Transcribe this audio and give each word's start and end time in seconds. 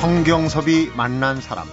성경섭이 0.00 0.92
만난 0.94 1.40
사람. 1.40 1.66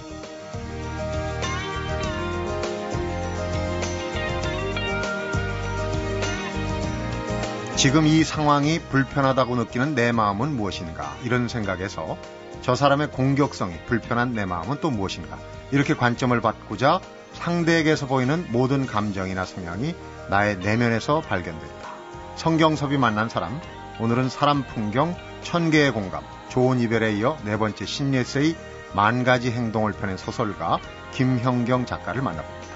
지금 7.76 8.08
이 8.08 8.24
상황이 8.24 8.80
불편하다고 8.80 9.58
느끼는 9.58 9.94
내 9.94 10.12
마음은 10.12 10.56
무엇인가? 10.56 11.16
이런 11.24 11.48
생각에서 11.48 12.18
저 12.64 12.74
사람의 12.74 13.12
공격성이 13.12 13.76
불편한 13.86 14.34
내 14.34 14.46
마음은 14.46 14.78
또 14.82 14.90
무엇인가? 14.90 15.38
이렇게 15.70 15.94
관점을 15.94 16.42
받고자 16.42 17.02
상대에게서 17.34 18.08
보이는 18.08 18.48
모든 18.50 18.88
감정이나 18.88 19.46
성향이 19.46 19.94
나의 20.32 20.58
내면에서 20.58 21.22
발견됐다. 21.22 21.90
성경섭이 22.38 22.98
만난 22.98 23.30
사람. 23.30 23.62
오늘은 24.00 24.30
사람 24.30 24.64
풍경 24.66 25.16
천개의 25.44 25.92
공감 25.92 26.24
좋은 26.56 26.80
이별에 26.80 27.18
이어 27.18 27.38
네 27.44 27.58
번째 27.58 27.86
심리 27.86 28.16
에세이 28.16 28.56
만 28.96 29.26
가지 29.26 29.52
행동을 29.52 29.92
펴낸 29.92 30.16
소설가 30.16 30.80
김형경 31.12 31.86
작가를 31.86 32.22
만나봅니다. 32.22 32.76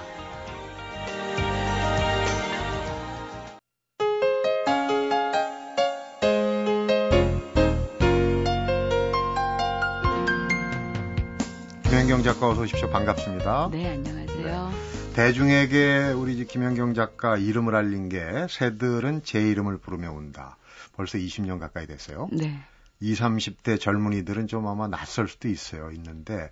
김현경 11.83 12.23
작가 12.23 12.49
어서 12.49 12.63
오십시오. 12.63 12.89
반갑습니다. 12.89 13.69
네, 13.71 13.91
안녕하세요. 13.93 14.71
네. 14.73 15.13
대중에게 15.13 16.11
우리 16.17 16.43
김현경 16.43 16.95
작가 16.95 17.37
이름을 17.37 17.75
알린 17.75 18.09
게 18.09 18.45
새들은 18.49 19.21
제 19.23 19.39
이름을 19.39 19.77
부르며 19.77 20.11
온다. 20.11 20.57
벌써 20.97 21.17
20년 21.17 21.61
가까이 21.61 21.87
됐어요. 21.87 22.27
네. 22.33 22.59
20, 23.01 23.23
30대 23.23 23.79
젊은이들은 23.79 24.47
좀 24.47 24.67
아마 24.67 24.87
낯설 24.87 25.27
수도 25.27 25.47
있어요. 25.47 25.91
있는데 25.91 26.51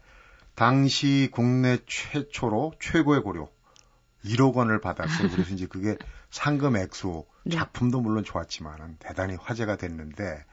당시 0.55 1.29
국내 1.31 1.77
최초로 1.85 2.73
최고의 2.79 3.21
고료 3.21 3.49
1억 4.25 4.53
원을 4.55 4.79
받았어요. 4.81 5.29
그래서 5.31 5.53
이제 5.53 5.67
그게 5.67 5.97
상금 6.29 6.75
액수 6.77 7.25
네. 7.43 7.55
작품도 7.55 8.01
물론 8.01 8.23
좋았지만은 8.23 8.97
대단히 8.99 9.35
화제가 9.35 9.77
됐는데 9.77 10.45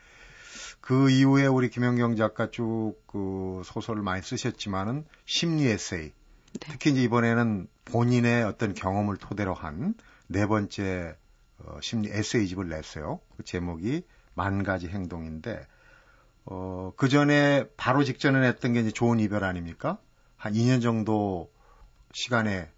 그 0.80 1.10
이후에 1.10 1.46
우리 1.46 1.70
김영경 1.70 2.16
작가 2.16 2.50
쭉 2.50 2.94
그 3.06 3.62
소설을 3.64 4.02
많이 4.02 4.22
쓰셨지만은 4.22 5.04
심리 5.24 5.66
에세이 5.68 6.10
네. 6.10 6.12
특히 6.58 6.90
이제 6.90 7.02
이번에는 7.02 7.68
본인의 7.84 8.42
어떤 8.44 8.74
경험을 8.74 9.16
토대로 9.16 9.54
한 9.54 9.94
네 10.26 10.46
번째 10.46 11.16
어, 11.58 11.78
심리 11.80 12.08
에세이집을 12.10 12.68
냈어요. 12.68 13.20
그 13.36 13.44
제목이 13.44 14.04
만 14.34 14.62
가지 14.62 14.88
행동인데 14.88 15.66
어, 16.46 16.92
그 16.96 17.08
전에 17.08 17.68
바로 17.76 18.04
직전에 18.04 18.40
냈던 18.40 18.74
게 18.74 18.80
이제 18.80 18.90
좋은 18.90 19.20
이별 19.20 19.44
아닙니까? 19.44 19.98
한 20.36 20.52
2년 20.52 20.82
정도 20.82 21.50
시간에 22.12 22.70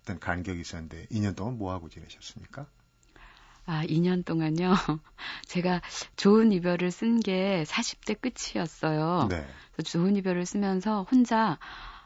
어떤 0.00 0.18
간격이 0.18 0.60
있었는데 0.60 1.06
2년 1.06 1.36
동안 1.36 1.56
뭐 1.58 1.72
하고 1.72 1.88
지내셨습니까? 1.88 2.66
아, 3.64 3.84
2년 3.84 4.24
동안요. 4.24 4.72
제가 5.46 5.80
좋은 6.16 6.50
이별을 6.52 6.90
쓴 6.90 7.20
게 7.20 7.64
40대 7.66 8.20
끝이었어요. 8.20 9.28
네. 9.30 9.46
그래서 9.72 9.90
좋은 9.90 10.16
이별을 10.16 10.44
쓰면서 10.44 11.06
혼자 11.10 11.58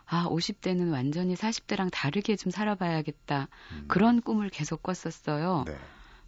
아, 0.05 0.28
50대는 0.28 0.92
완전히 0.92 1.34
40대랑 1.34 1.89
다르게 1.91 2.36
좀 2.36 2.53
살아봐야겠다. 2.53 3.48
음. 3.73 3.84
그런 3.89 4.20
꿈을 4.20 4.51
계속 4.51 4.83
꿨었어요. 4.83 5.64
네. 5.67 5.77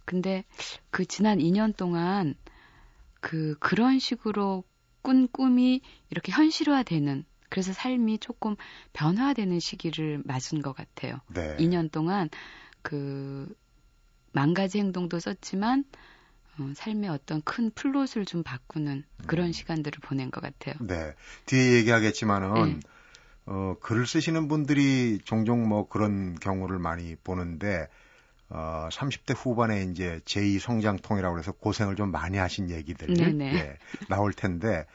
근데 0.03 0.43
그 0.89 1.05
지난 1.05 1.37
2년 1.37 1.75
동안 1.77 2.35
그 3.21 3.55
그런 3.59 3.99
식으로 3.99 4.63
꾼 5.01 5.27
꿈이 5.27 5.81
이렇게 6.09 6.31
현실화되는 6.31 7.25
그래서 7.49 7.73
삶이 7.73 8.19
조금 8.19 8.55
변화되는 8.93 9.59
시기를 9.59 10.21
맞은 10.23 10.61
것 10.61 10.73
같아요. 10.73 11.19
네. 11.33 11.55
2년 11.57 11.91
동안 11.91 12.29
그 12.81 13.67
만 13.67 14.53
가지 14.53 14.79
행동도 14.79 15.19
썼지만 15.19 15.83
어, 16.59 16.71
삶의 16.75 17.09
어떤 17.09 17.41
큰 17.41 17.71
플롯을 17.71 18.25
좀 18.25 18.43
바꾸는 18.43 19.03
그런 19.27 19.47
음. 19.47 19.51
시간들을 19.51 19.99
보낸 20.01 20.29
것 20.29 20.41
같아요. 20.41 20.75
네. 20.81 21.13
뒤에 21.45 21.73
얘기하겠지만은 21.73 22.53
네. 22.53 22.79
어, 23.45 23.75
글을 23.81 24.05
쓰시는 24.05 24.47
분들이 24.47 25.19
종종 25.23 25.67
뭐 25.67 25.87
그런 25.87 26.35
경우를 26.35 26.77
많이 26.77 27.15
보는데 27.15 27.87
어, 28.49 28.89
30대 28.91 29.35
후반에 29.37 29.83
이제 29.83 30.19
제2 30.25 30.59
성장통이라고 30.59 31.37
해서 31.39 31.51
고생을 31.51 31.95
좀 31.95 32.11
많이 32.11 32.37
하신 32.37 32.69
얘기들 32.71 33.09
예, 33.53 33.77
나올 34.07 34.33
텐데 34.33 34.85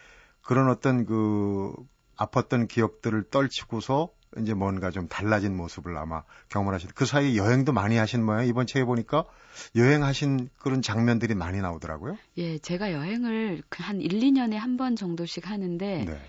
그런 0.43 0.69
어떤 0.69 1.07
그 1.07 1.73
아팠던 2.17 2.69
기억들을 2.69 3.31
떨치고서 3.31 4.11
이제 4.39 4.53
뭔가 4.55 4.91
좀 4.91 5.07
달라진 5.07 5.57
모습을 5.57 5.97
아마 5.97 6.25
경험하실 6.49 6.91
그 6.95 7.07
사이 7.07 7.39
여행도 7.39 7.73
많이 7.73 7.97
하신 7.97 8.25
모양 8.25 8.47
이번 8.47 8.67
책에 8.67 8.85
보니까 8.85 9.25
여행하신 9.77 10.49
그런 10.59 10.83
장면들이 10.83 11.35
많이 11.37 11.61
나오더라고요. 11.61 12.19
예, 12.39 12.59
제가 12.59 12.93
여행을 12.93 13.63
그한 13.69 14.01
1, 14.01 14.11
2년에 14.21 14.55
한 14.55 14.77
번 14.77 14.97
정도씩 14.97 15.49
하는데 15.49 16.05
네. 16.05 16.21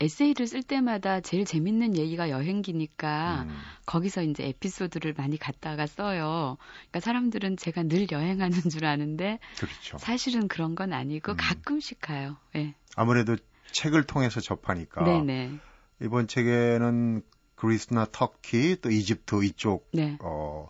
에세이를 0.00 0.46
쓸 0.46 0.62
때마다 0.62 1.20
제일 1.20 1.44
재밌는 1.44 1.96
얘기가 1.96 2.30
여행기니까 2.30 3.46
음. 3.48 3.56
거기서 3.84 4.22
이제 4.22 4.46
에피소드를 4.46 5.14
많이 5.16 5.36
갖다가 5.38 5.86
써요. 5.86 6.56
그러니까 6.88 7.00
사람들은 7.00 7.56
제가 7.56 7.82
늘 7.82 8.06
여행하는 8.10 8.60
줄 8.70 8.84
아는데 8.84 9.40
그렇죠. 9.58 9.98
사실은 9.98 10.46
그런 10.46 10.74
건 10.76 10.92
아니고 10.92 11.32
음. 11.32 11.36
가끔씩 11.38 11.98
가요. 12.00 12.36
예. 12.54 12.74
아무래도 12.94 13.36
책을 13.72 14.04
통해서 14.04 14.40
접하니까 14.40 15.04
네네. 15.04 15.58
이번 16.00 16.28
책에는 16.28 17.22
그리스나 17.56 18.06
터키 18.10 18.76
또 18.80 18.90
이집트 18.90 19.44
이쪽 19.44 19.88
네. 19.92 20.16
어 20.20 20.68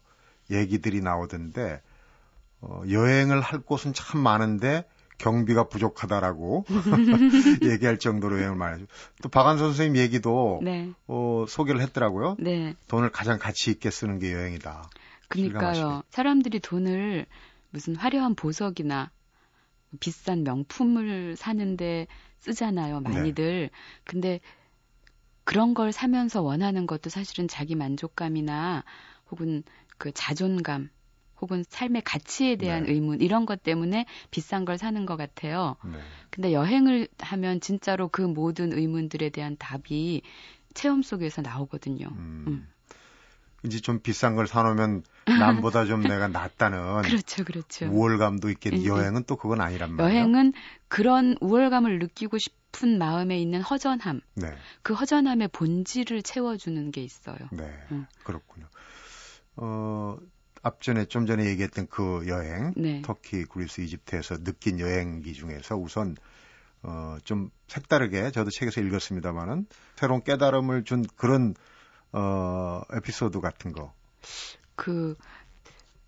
얘기들이 0.51 1.03
나오던데 1.03 1.83
어 2.63 2.83
여행을 2.89 3.43
할 3.43 3.61
곳은 3.61 3.93
참 3.93 4.21
많은데 4.21 4.89
경비가 5.19 5.69
부족하다라고 5.69 6.65
얘기할 7.65 7.99
정도로 7.99 8.39
여행을 8.39 8.57
많이 8.57 8.73
하죠. 8.75 8.87
또 9.23 9.29
박한 9.29 9.59
선생님 9.59 10.01
얘기도 10.01 10.61
네. 10.63 10.93
어 11.07 11.45
소개를 11.49 11.81
했더라고요. 11.83 12.37
네. 12.39 12.75
돈을 12.87 13.11
가장 13.11 13.39
가치 13.39 13.71
있게 13.71 13.91
쓰는 13.91 14.19
게 14.19 14.33
여행이다. 14.33 14.89
그러니까요. 15.29 16.03
사람들이 16.09 16.61
돈을 16.61 17.27
무슨 17.71 17.97
화려한 17.97 18.35
보석이나 18.35 19.11
비싼 20.01 20.45
명품을 20.45 21.37
사는데 21.37 22.07
쓰잖아요, 22.41 23.01
많이들. 23.01 23.63
네. 23.63 23.71
근데 24.05 24.41
그런 25.45 25.75
걸 25.75 25.93
사면서 25.93 26.43
원하는 26.43 26.87
것도 26.87 27.11
사실은 27.11 27.49
자기 27.49 27.75
만족감이나 27.75 28.85
혹은 29.31 29.63
그 29.97 30.13
자존감 30.13 30.91
혹은 31.41 31.65
삶의 31.69 32.03
가치에 32.03 32.57
대한 32.57 32.85
네. 32.85 32.93
의문 32.93 33.21
이런 33.21 33.47
것 33.47 33.63
때문에 33.63 34.07
비싼 34.31 34.65
걸 34.65 34.79
사는 34.79 35.07
것 35.07 35.17
같아요. 35.17 35.77
네. 35.85 35.99
근데 36.31 36.53
여행을 36.53 37.09
하면 37.19 37.61
진짜로 37.61 38.09
그 38.09 38.23
모든 38.23 38.73
의문들에 38.73 39.31
대한 39.31 39.57
답이 39.59 40.23
체험 40.75 41.03
속에서 41.03 41.43
나오거든요. 41.43 42.07
음. 42.09 42.45
음. 42.47 42.69
이제 43.65 43.81
좀 43.81 43.99
비싼 44.01 44.37
걸 44.37 44.47
사놓으면 44.47 45.03
남보다 45.27 45.85
좀 45.85 46.03
내가 46.03 46.29
낫다는 46.29 47.03
그렇죠, 47.03 47.45
그렇죠. 47.45 47.87
우월감도 47.87 48.51
있겠. 48.51 48.85
여행은 48.85 49.25
또 49.27 49.37
그건 49.37 49.61
아니란 49.61 49.95
말이에요. 49.95 50.21
여행은 50.21 50.53
그런 50.87 51.37
우월감을 51.41 51.99
느끼고 51.99 52.39
싶은 52.39 52.99
마음에 52.99 53.41
있는 53.41 53.61
허전함, 53.61 54.21
네. 54.35 54.55
그 54.83 54.95
허전함의 54.95 55.49
본질을 55.49 56.23
채워주는 56.23 56.91
게 56.93 57.03
있어요. 57.03 57.37
네, 57.51 57.69
음. 57.91 58.07
그렇군요. 58.23 58.67
어, 59.57 60.17
앞전에 60.63 61.07
좀 61.07 61.27
전에 61.27 61.45
얘기했던 61.47 61.87
그 61.89 62.25
여행, 62.29 62.73
네. 62.77 63.03
터키, 63.03 63.45
그리스, 63.45 63.81
이집트에서 63.81 64.43
느낀 64.43 64.81
여행기 64.81 65.35
중에서 65.35 65.77
우선 65.77 66.17
어, 66.83 67.19
좀 67.25 67.51
색다르게 67.67 68.31
저도 68.31 68.51
책에서 68.51 68.81
읽었습니다만은 68.81 69.67
새로운 69.97 70.23
깨달음을 70.23 70.85
준 70.85 71.05
그런 71.17 71.55
어, 72.13 72.83
에피소드 72.93 73.41
같은 73.41 73.73
거. 73.73 73.93
그, 74.75 75.17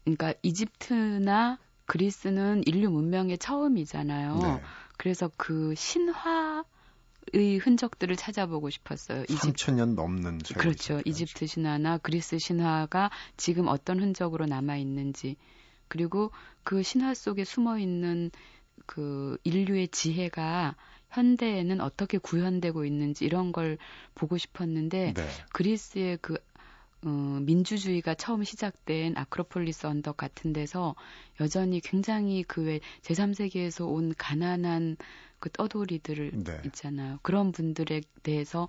그러니까 0.04 0.34
이집트나 0.42 1.58
그리스는 1.86 2.62
인류 2.66 2.90
문명의 2.90 3.36
처음이잖아요. 3.38 4.36
네. 4.36 4.62
그래서 4.96 5.30
그 5.36 5.74
신화 5.76 6.64
의 7.32 7.58
흔적들을 7.58 8.16
찾아보고 8.16 8.70
싶었어요. 8.70 9.24
이집... 9.24 9.54
3천년 9.54 9.94
넘는 9.94 10.38
그렇죠. 10.56 11.00
이집트 11.04 11.46
신화나 11.46 11.98
그리스 11.98 12.38
신화가 12.38 13.10
지금 13.36 13.68
어떤 13.68 14.00
흔적으로 14.00 14.46
남아 14.46 14.76
있는지 14.76 15.36
그리고 15.88 16.32
그 16.64 16.82
신화 16.82 17.14
속에 17.14 17.44
숨어 17.44 17.78
있는 17.78 18.30
그 18.86 19.36
인류의 19.44 19.88
지혜가 19.88 20.76
현대에는 21.10 21.80
어떻게 21.80 22.18
구현되고 22.18 22.84
있는지 22.84 23.24
이런 23.24 23.52
걸 23.52 23.78
보고 24.14 24.38
싶었는데 24.38 25.14
네. 25.14 25.28
그리스의 25.52 26.18
그 26.20 26.38
어, 27.02 27.38
민주주의가 27.42 28.14
처음 28.14 28.44
시작된 28.44 29.16
아크로폴리스 29.16 29.86
언덕 29.86 30.16
같은 30.18 30.52
데서 30.52 30.94
여전히 31.40 31.80
굉장히 31.80 32.42
그외 32.42 32.80
제3세계에서 33.02 33.88
온 33.88 34.14
가난한 34.16 34.96
그 35.40 35.50
떠돌이들 35.50 36.44
네. 36.44 36.60
있잖아요. 36.66 37.18
그런 37.22 37.52
분들에 37.52 38.02
대해서 38.22 38.68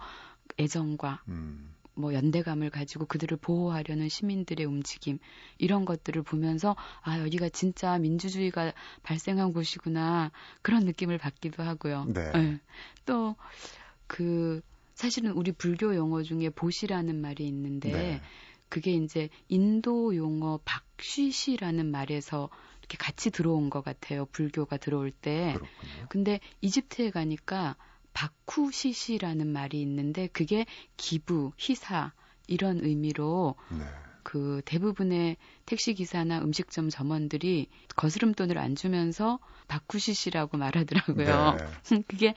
애정과 0.57 1.23
음. 1.27 1.75
뭐 1.93 2.13
연대감을 2.13 2.69
가지고 2.69 3.05
그들을 3.05 3.37
보호하려는 3.37 4.07
시민들의 4.07 4.65
움직임 4.65 5.19
이런 5.57 5.85
것들을 5.85 6.23
보면서 6.23 6.75
아 7.01 7.19
여기가 7.19 7.49
진짜 7.49 7.97
민주주의가 7.97 8.73
발생한 9.03 9.53
곳이구나 9.53 10.31
그런 10.61 10.85
느낌을 10.85 11.17
받기도 11.17 11.63
하고요. 11.63 12.05
네. 12.05 12.31
네. 12.31 12.59
또그 13.05 14.61
사실은 14.95 15.31
우리 15.31 15.51
불교 15.51 15.95
용어 15.95 16.23
중에 16.23 16.49
보시라는 16.49 17.19
말이 17.19 17.45
있는데 17.47 17.91
네. 17.91 18.21
그게 18.69 18.93
이제 18.93 19.27
인도 19.49 20.15
용어 20.15 20.59
박쉬시라는 20.63 21.91
말에서 21.91 22.49
이렇게 22.91 22.97
같이 22.97 23.31
들어온 23.31 23.69
것 23.69 23.83
같아요. 23.83 24.25
불교가 24.25 24.75
들어올 24.77 25.11
때. 25.11 25.53
그렇군요. 25.55 26.07
근데 26.09 26.39
이집트에 26.59 27.11
가니까 27.11 27.77
바쿠시시라는 28.13 29.47
말이 29.47 29.81
있는데 29.81 30.27
그게 30.27 30.65
기부, 30.97 31.53
희사 31.57 32.11
이런 32.47 32.83
의미로 32.83 33.55
네. 33.69 33.85
그 34.23 34.61
대부분의 34.65 35.37
택시 35.65 35.93
기사나 35.93 36.39
음식점 36.39 36.89
점원들이 36.89 37.67
거스름 37.95 38.33
돈을 38.33 38.57
안 38.57 38.75
주면서 38.75 39.39
바쿠시시라고 39.69 40.57
말하더라고요. 40.57 41.57
네. 41.57 42.01
그게 42.07 42.33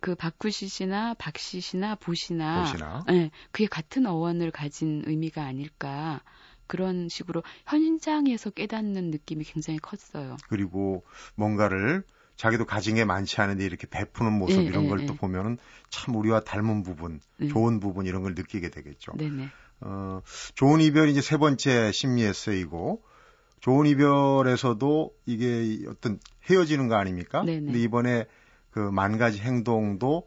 그 0.00 0.14
박씨 0.14 0.68
씨나 0.68 1.14
보시나, 1.14 1.96
보시나? 2.60 3.04
네, 3.06 3.30
그게 3.50 3.66
같은 3.66 4.04
어원을 4.04 4.50
가진 4.50 5.02
의미가 5.06 5.42
아닐까. 5.42 6.20
그런 6.66 7.08
식으로 7.08 7.42
현장에서 7.66 8.50
깨닫는 8.50 9.10
느낌이 9.10 9.44
굉장히 9.44 9.78
컸어요. 9.78 10.36
그리고 10.48 11.04
뭔가를 11.34 12.02
자기도 12.36 12.64
가진 12.64 12.96
게 12.96 13.04
많지 13.04 13.40
않은데 13.40 13.64
이렇게 13.64 13.86
베푸는 13.86 14.32
모습 14.32 14.62
네, 14.64 14.70
이런 14.70 14.84
네, 14.84 14.88
걸또 14.90 15.12
네. 15.12 15.18
보면은 15.18 15.58
참 15.90 16.16
우리와 16.16 16.40
닮은 16.40 16.82
부분, 16.82 17.20
네. 17.36 17.48
좋은 17.48 17.78
부분 17.80 18.06
이런 18.06 18.22
걸 18.22 18.34
느끼게 18.34 18.70
되겠죠. 18.70 19.12
네네. 19.16 19.48
어, 19.80 20.20
좋은 20.54 20.80
이별이 20.80 21.12
이제 21.12 21.20
세 21.20 21.36
번째 21.36 21.92
심리 21.92 22.22
에세이고 22.24 23.02
좋은 23.60 23.86
이별에서도 23.86 25.12
이게 25.26 25.86
어떤 25.88 26.18
헤어지는 26.50 26.88
거 26.88 26.96
아닙니까? 26.96 27.44
네네. 27.44 27.60
근데 27.66 27.78
이번에 27.80 28.26
그 28.70 28.90
만 28.90 29.18
가지 29.18 29.38
행동도 29.38 30.26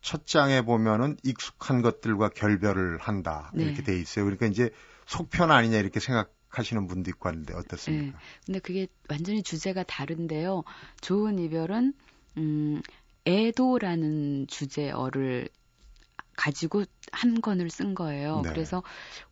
첫 0.00 0.26
장에 0.26 0.62
보면은 0.62 1.16
익숙한 1.24 1.82
것들과 1.82 2.28
결별을 2.30 2.98
한다 2.98 3.50
이렇게 3.54 3.82
네. 3.82 3.92
돼 3.92 3.98
있어요. 4.00 4.24
그러니까 4.24 4.46
이제 4.46 4.70
속편 5.06 5.50
아니냐 5.50 5.78
이렇게 5.78 6.00
생각 6.00 6.34
하시는 6.48 6.86
분도 6.86 7.10
있고 7.10 7.28
하는데 7.28 7.54
어떻습니까? 7.54 8.18
네. 8.18 8.24
근데 8.44 8.58
그게 8.60 8.88
완전히 9.08 9.42
주제가 9.42 9.82
다른데요. 9.84 10.64
좋은 11.00 11.38
이별은 11.38 11.94
음 12.38 12.82
애도라는 13.26 14.46
주제어를 14.46 15.48
가지고 16.36 16.84
한 17.12 17.40
권을 17.40 17.70
쓴 17.70 17.94
거예요. 17.94 18.42
네. 18.42 18.50
그래서 18.50 18.82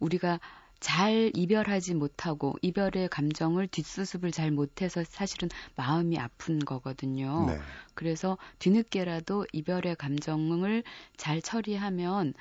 우리가 0.00 0.40
잘 0.80 1.30
이별하지 1.34 1.94
못하고 1.94 2.56
이별의 2.60 3.08
감정을 3.08 3.68
뒷수습을 3.68 4.32
잘 4.32 4.50
못해서 4.50 5.02
사실은 5.02 5.48
마음이 5.76 6.18
아픈 6.18 6.58
거거든요. 6.58 7.46
네. 7.46 7.58
그래서 7.94 8.36
뒤늦게라도 8.58 9.46
이별의 9.52 9.96
감정을 9.96 10.82
잘 11.16 11.40
처리하면 11.40 12.34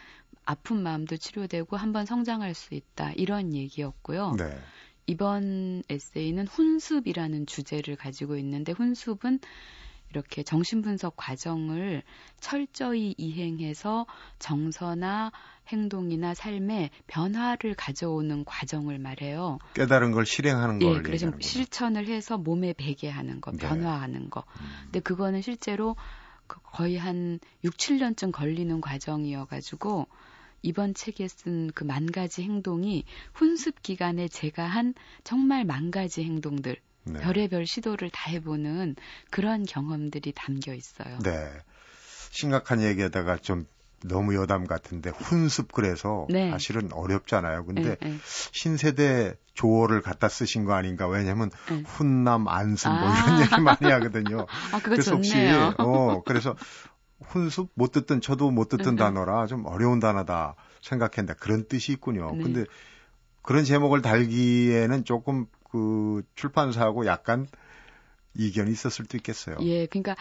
아픈 0.45 0.81
마음도 0.83 1.17
치료되고 1.17 1.77
한번 1.77 2.05
성장할 2.05 2.53
수 2.53 2.73
있다. 2.73 3.11
이런 3.13 3.53
얘기였고요. 3.53 4.35
네. 4.37 4.59
이번 5.05 5.83
에세이는 5.89 6.47
훈습이라는 6.47 7.45
주제를 7.45 7.95
가지고 7.95 8.37
있는데 8.37 8.71
훈습은 8.71 9.39
이렇게 10.11 10.43
정신분석 10.43 11.15
과정을 11.17 12.03
철저히 12.39 13.15
이행해서 13.17 14.05
정서나 14.37 15.31
행동이나 15.69 16.35
삶에 16.35 16.91
변화를 17.07 17.73
가져오는 17.73 18.45
과정을 18.45 18.99
말해요. 18.99 19.57
깨달은 19.73 20.11
걸 20.11 20.25
실행하는 20.25 20.79
걸. 20.79 20.97
예, 20.97 21.01
그래서 21.01 21.31
실천을 21.39 22.07
해서 22.07 22.37
몸에 22.37 22.73
배게 22.73 23.09
하는 23.09 23.41
거, 23.41 23.51
네. 23.51 23.57
변화하는 23.57 24.29
거. 24.29 24.43
음. 24.61 24.65
근데 24.83 24.99
그거는 24.99 25.41
실제로 25.41 25.95
그 26.45 26.59
거의 26.61 26.97
한 26.97 27.39
6, 27.63 27.75
7년쯤 27.77 28.31
걸리는 28.31 28.81
과정이어가지고 28.81 30.07
이번 30.63 30.93
책에 30.93 31.27
쓴 31.27 31.71
그 31.75 31.83
만 31.83 32.11
가지 32.11 32.41
행동이 32.43 33.05
훈습 33.33 33.81
기간에 33.83 34.27
제가 34.27 34.63
한 34.65 34.93
정말 35.23 35.65
만 35.65 35.91
가지 35.91 36.23
행동들, 36.23 36.77
네. 37.03 37.19
별의별 37.19 37.67
시도를 37.67 38.09
다 38.09 38.31
해보는 38.31 38.95
그런 39.29 39.65
경험들이 39.65 40.31
담겨 40.35 40.73
있어요. 40.73 41.19
네. 41.23 41.51
심각한 42.31 42.81
얘기하다가 42.81 43.37
좀 43.37 43.65
너무 44.05 44.35
여담 44.35 44.65
같은데 44.65 45.09
훈습 45.11 45.71
그래서 45.71 46.27
네. 46.29 46.49
사실은 46.51 46.91
어렵잖아요. 46.91 47.65
근데 47.65 47.95
네, 47.95 48.09
네. 48.09 48.17
신세대 48.51 49.35
조어를 49.53 50.01
갖다 50.01 50.27
쓰신 50.29 50.65
거 50.65 50.73
아닌가? 50.73 51.07
왜냐면 51.07 51.51
네. 51.69 51.81
훈남 51.85 52.47
안승 52.47 52.99
뭐 52.99 53.09
아. 53.09 53.11
이런 53.11 53.39
얘기 53.39 53.61
많이 53.61 53.89
하거든요. 53.91 54.47
아, 54.73 54.79
그거 54.79 54.89
그래서 54.95 55.11
좋네요. 55.11 55.67
혹시 55.67 55.75
어 55.79 56.21
그래서 56.25 56.55
훈습 57.27 57.69
못 57.73 57.91
듣던 57.91 58.21
저도 58.21 58.51
못 58.51 58.69
듣던 58.69 58.85
네, 58.85 58.91
네. 58.91 58.97
단어라 58.97 59.47
좀 59.47 59.65
어려운 59.65 59.99
단어다 59.99 60.55
생각했는데 60.81 61.35
그런 61.39 61.67
뜻이 61.67 61.91
있군요. 61.93 62.31
네. 62.35 62.43
근데 62.43 62.65
그런 63.41 63.63
제목을 63.65 64.01
달기에는 64.01 65.05
조금 65.05 65.47
그 65.69 66.23
출판사하고 66.35 67.05
약간 67.05 67.47
이견이 68.35 68.71
있었을 68.71 69.05
수도 69.05 69.17
있겠어요. 69.17 69.57
예, 69.61 69.85
그러니까 69.85 70.15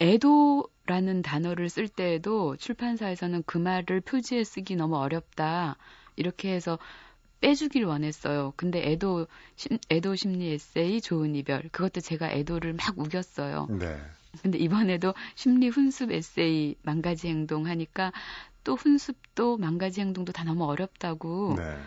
애도라는 0.00 1.22
단어를 1.22 1.68
쓸 1.68 1.88
때에도 1.88 2.56
출판사에서는 2.56 3.44
그 3.46 3.58
말을 3.58 4.00
표지에 4.02 4.44
쓰기 4.44 4.76
너무 4.76 4.96
어렵다. 4.96 5.76
이렇게 6.16 6.52
해서 6.52 6.78
빼주길 7.40 7.84
원했어요. 7.84 8.52
근데 8.56 8.90
애도 8.90 9.26
애도 9.90 10.14
심리 10.16 10.52
에세이 10.52 11.00
좋은 11.00 11.34
이별 11.34 11.68
그것도 11.70 12.00
제가 12.00 12.30
애도를 12.32 12.74
막 12.74 12.98
우겼어요. 12.98 13.68
네. 13.70 13.96
근데 14.42 14.58
이번에도 14.58 15.14
심리 15.34 15.68
훈습 15.68 16.10
에세이 16.12 16.76
만 16.82 17.02
가지 17.02 17.28
행동 17.28 17.66
하니까 17.66 18.12
또 18.64 18.74
훈습도 18.74 19.58
만 19.58 19.78
가지 19.78 20.00
행동도 20.00 20.32
다 20.32 20.44
너무 20.44 20.64
어렵다고 20.64 21.54
네. 21.56 21.78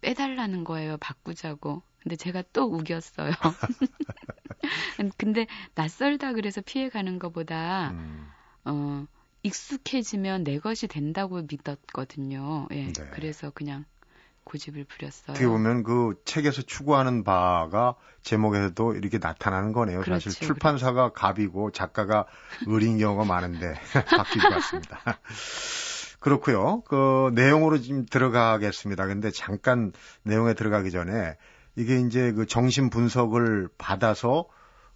빼달라는 0.00 0.64
거예요. 0.64 0.96
바꾸자고. 0.98 1.82
근데 2.02 2.16
제가 2.16 2.42
또 2.52 2.64
우겼어요. 2.64 3.32
근데 5.16 5.46
낯설다 5.74 6.32
그래서 6.32 6.60
피해가는 6.60 7.18
것보다 7.18 7.90
음. 7.90 8.28
어 8.64 9.06
익숙해지면 9.42 10.44
내 10.44 10.58
것이 10.58 10.86
된다고 10.86 11.42
믿었거든요. 11.42 12.68
예. 12.72 12.92
네. 12.92 13.10
그래서 13.12 13.50
그냥 13.50 13.84
고집을 14.48 14.84
부렸어요. 14.84 15.32
어떻게 15.32 15.46
보면 15.46 15.82
그 15.82 16.14
책에서 16.24 16.62
추구하는 16.62 17.22
바가 17.22 17.94
제목에서도 18.22 18.94
이렇게 18.94 19.18
나타나는 19.18 19.72
거네요. 19.72 20.00
그렇지, 20.00 20.30
사실 20.30 20.46
출판사가 20.46 21.10
그렇지. 21.10 21.14
갑이고 21.14 21.70
작가가 21.70 22.26
을인 22.68 22.98
경우가 22.98 23.24
많은데 23.24 23.74
바뀐 24.16 24.42
것 24.42 24.50
같습니다. 24.50 25.00
그렇고요. 26.20 26.82
그 26.82 27.30
내용으로 27.34 27.80
좀 27.80 28.06
들어가겠습니다. 28.06 29.06
근데 29.06 29.30
잠깐 29.30 29.92
내용에 30.24 30.54
들어가기 30.54 30.90
전에 30.90 31.36
이게 31.76 32.00
이제 32.00 32.32
그 32.32 32.46
정신 32.46 32.90
분석을 32.90 33.68
받아서 33.78 34.46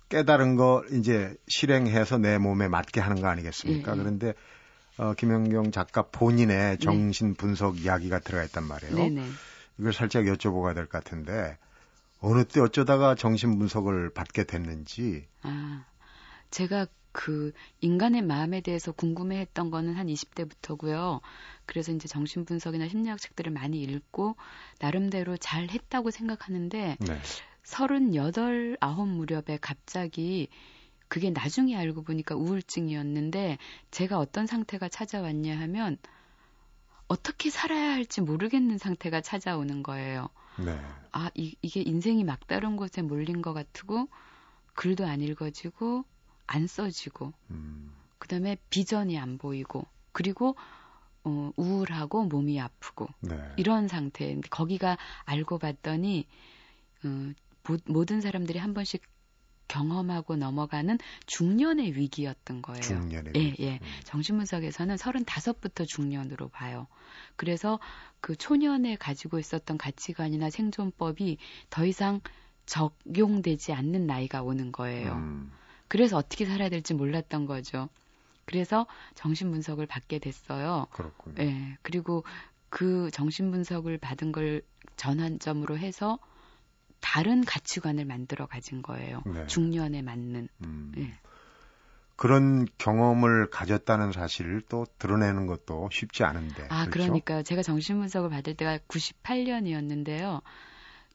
깨달은 0.09 0.57
거 0.57 0.85
이제 0.93 1.35
실행해서 1.49 2.19
내 2.19 2.39
몸에 2.39 2.69
맞게 2.69 3.01
하는 3.01 3.23
거 3.23 3.29
아니겠습니까? 3.29 3.93
예, 3.93 3.97
예. 3.97 3.99
그런데 3.99 4.35
어, 5.03 5.15
김영경 5.15 5.73
작가 5.73 6.03
본인의 6.03 6.77
네. 6.77 6.79
정신 6.79 7.35
분석 7.35 7.75
네. 7.75 7.83
이야기가 7.83 8.21
들어가 8.21 8.45
있단 8.45 8.63
말이에요. 8.65 8.95
네네. 8.95 9.21
네. 9.21 9.29
이걸 9.79 9.93
살짝 9.93 10.25
여쭤보가 10.25 10.75
될 10.75 10.87
것 10.87 11.03
같은데 11.03 11.59
어느 12.21 12.45
때 12.45 12.61
어쩌다가 12.61 13.17
정신 13.17 13.59
분석을 13.59 14.11
받게 14.15 14.45
됐는지. 14.45 15.27
아, 15.43 15.85
제가 16.51 16.87
그 17.11 17.53
인간의 17.81 18.23
마음에 18.23 18.61
대해서 18.61 18.93
궁금해했던 18.93 19.71
거는 19.71 19.95
한 19.95 20.07
20대부터고요. 20.07 21.21
그래서 21.67 21.91
이제 21.91 22.07
정신 22.07 22.45
분석이나 22.45 22.89
심리학 22.89 23.21
책들을 23.21 23.51
많이 23.51 23.83
읽고 23.83 24.37
나름대로 24.79 25.37
잘 25.37 25.69
했다고 25.69 26.13
생각하는데 26.13 26.97
네. 27.01 27.21
38, 27.65 28.77
9 28.81 29.07
무렵에 29.07 29.59
갑자기 29.61 30.49
그게 31.13 31.29
나중에 31.29 31.77
알고 31.77 32.05
보니까 32.05 32.35
우울증이었는데 32.37 33.59
제가 33.91 34.19
어떤 34.19 34.47
상태가 34.47 34.89
찾아왔냐 34.89 35.61
하면 35.61 35.99
어떻게 37.07 37.51
살아야 37.51 37.91
할지 37.93 38.23
모르겠는 38.23 38.79
상태가 38.79 39.21
찾아오는 39.21 39.83
거예요. 39.83 40.31
네. 40.59 40.75
아, 41.11 41.31
이, 41.35 41.55
이게 41.61 41.83
인생이 41.83 42.25
막다른 42.25 42.79
곳에 42.79 43.03
몰린 43.03 43.43
것 43.43 43.53
같고 43.53 44.09
글도 44.73 45.05
안 45.05 45.21
읽어지고 45.21 46.07
안 46.47 46.67
써지고 46.67 47.35
음. 47.51 47.93
그다음에 48.19 48.57
비전이 48.71 49.19
안 49.19 49.37
보이고 49.37 49.85
그리고 50.13 50.57
어, 51.25 51.53
우울하고 51.57 52.25
몸이 52.25 52.59
아프고 52.59 53.07
네. 53.21 53.37
이런 53.59 53.87
상태. 53.87 54.41
거기가 54.49 54.97
알고 55.27 55.59
봤더니 55.59 56.27
어, 57.05 57.33
모든 57.85 58.23
사람들이 58.23 58.59
한 58.59 58.73
번씩 58.73 59.03
경험하고 59.69 60.37
넘어가는 60.37 60.99
중년의 61.27 61.97
위기였던 61.97 62.63
거예요. 62.63 62.81
중년의 62.81 63.33
예, 63.37 63.41
위기. 63.41 63.65
예. 63.65 63.73
음. 63.75 63.87
정신분석에서는 64.05 64.97
35부터 64.97 65.87
중년으로 65.87 66.49
봐요. 66.49 66.87
그래서 67.37 67.79
그 68.21 68.37
초년에 68.37 68.97
가지고 68.97 69.39
있었던 69.39 69.79
가치관이나 69.79 70.51
생존법이 70.51 71.39
더 71.71 71.87
이상 71.87 72.21
적용되지 72.67 73.73
않는 73.73 74.07
나이가 74.07 74.43
오는 74.43 74.73
거예요. 74.73 75.15
음. 75.15 75.53
그래서 75.89 76.17
어떻게 76.17 76.47
살아야 76.47 76.69
될지 76.69 76.95
몰랐던 76.95 77.47
거죠. 77.47 77.89
그래서 78.45 78.87
정신 79.15 79.51
분석을 79.51 79.87
받게 79.87 80.19
됐어요. 80.19 80.87
그렇군요. 80.91 81.43
예. 81.43 81.77
그리고 81.83 82.25
그 82.69 83.11
정신 83.13 83.51
분석을 83.51 83.99
받은 83.99 84.33
걸 84.33 84.63
전환점으로 84.97 85.79
해서 85.79 86.19
다른 87.03 87.45
가치관을 87.45 88.07
만들어 88.07 88.47
가진 88.47 88.81
거예요. 88.81 89.23
네. 89.27 89.47
중년에 89.47 90.01
맞는. 90.01 90.49
음. 90.65 90.93
예. 90.97 91.13
그런 92.17 92.67
경험을 92.79 93.51
가졌다는 93.51 94.13
사실을 94.13 94.63
또 94.69 94.87
드러내는 94.99 95.47
것도 95.47 95.89
쉽지 95.91 96.25
않은데. 96.25 96.69
아, 96.71 96.87
그렇죠? 96.87 97.09
그러니까 97.09 97.43
제가 97.43 97.63
정신분석을 97.63 98.31
받을 98.31 98.55
때가 98.55 98.79
98년이었는데요. 98.89 100.41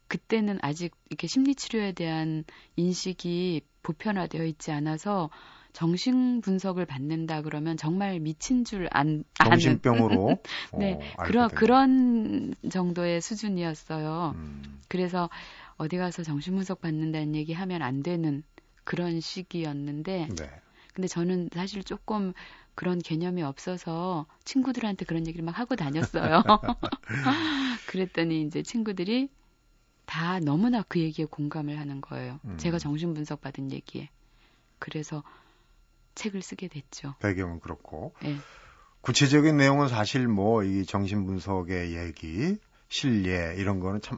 그때는 0.07 0.59
아직 0.61 0.93
이렇게 1.09 1.27
심리치료에 1.27 1.93
대한 1.93 2.43
인식이 2.75 3.61
보편화되어 3.83 4.43
있지 4.45 4.71
않아서 4.71 5.29
정신 5.73 6.41
분석을 6.41 6.85
받는다 6.85 7.41
그러면 7.41 7.77
정말 7.77 8.19
미친 8.19 8.65
줄 8.65 8.87
안, 8.91 9.23
정신병으로 9.35 10.39
네 10.79 10.93
어, 10.93 11.23
그런 11.23 11.49
그런 11.49 12.55
정도의 12.69 13.21
수준이었어요. 13.21 14.33
음. 14.35 14.81
그래서 14.87 15.29
어디 15.77 15.97
가서 15.97 16.23
정신 16.23 16.55
분석 16.55 16.81
받는다는 16.81 17.35
얘기 17.35 17.53
하면 17.53 17.81
안 17.81 18.03
되는 18.03 18.43
그런 18.83 19.19
시기였는데 19.19 20.29
네. 20.35 20.61
근데 20.93 21.07
저는 21.07 21.49
사실 21.53 21.83
조금 21.83 22.33
그런 22.73 22.99
개념이 22.99 23.43
없어서 23.43 24.25
친구들한테 24.45 25.05
그런 25.05 25.27
얘기를 25.27 25.43
막 25.45 25.57
하고 25.59 25.75
다녔어요. 25.75 26.43
그랬더니 27.87 28.41
이제 28.43 28.63
친구들이 28.63 29.29
다 30.05 30.39
너무나 30.39 30.83
그 30.87 30.99
얘기에 30.99 31.25
공감을 31.25 31.79
하는 31.79 32.01
거예요. 32.01 32.39
음. 32.45 32.57
제가 32.57 32.79
정신 32.79 33.13
분석 33.13 33.41
받은 33.41 33.71
얘기에. 33.71 34.09
그래서 34.79 35.23
책을 36.15 36.41
쓰게 36.41 36.67
됐죠. 36.67 37.15
배경은 37.19 37.59
그렇고. 37.59 38.13
네. 38.21 38.37
구체적인 39.01 39.57
내용은 39.57 39.87
사실 39.87 40.27
뭐 40.27 40.63
이 40.63 40.85
정신 40.85 41.25
분석의 41.25 41.95
얘기, 41.95 42.57
실례 42.89 43.55
이런 43.57 43.79
거는 43.79 44.01
참 44.01 44.17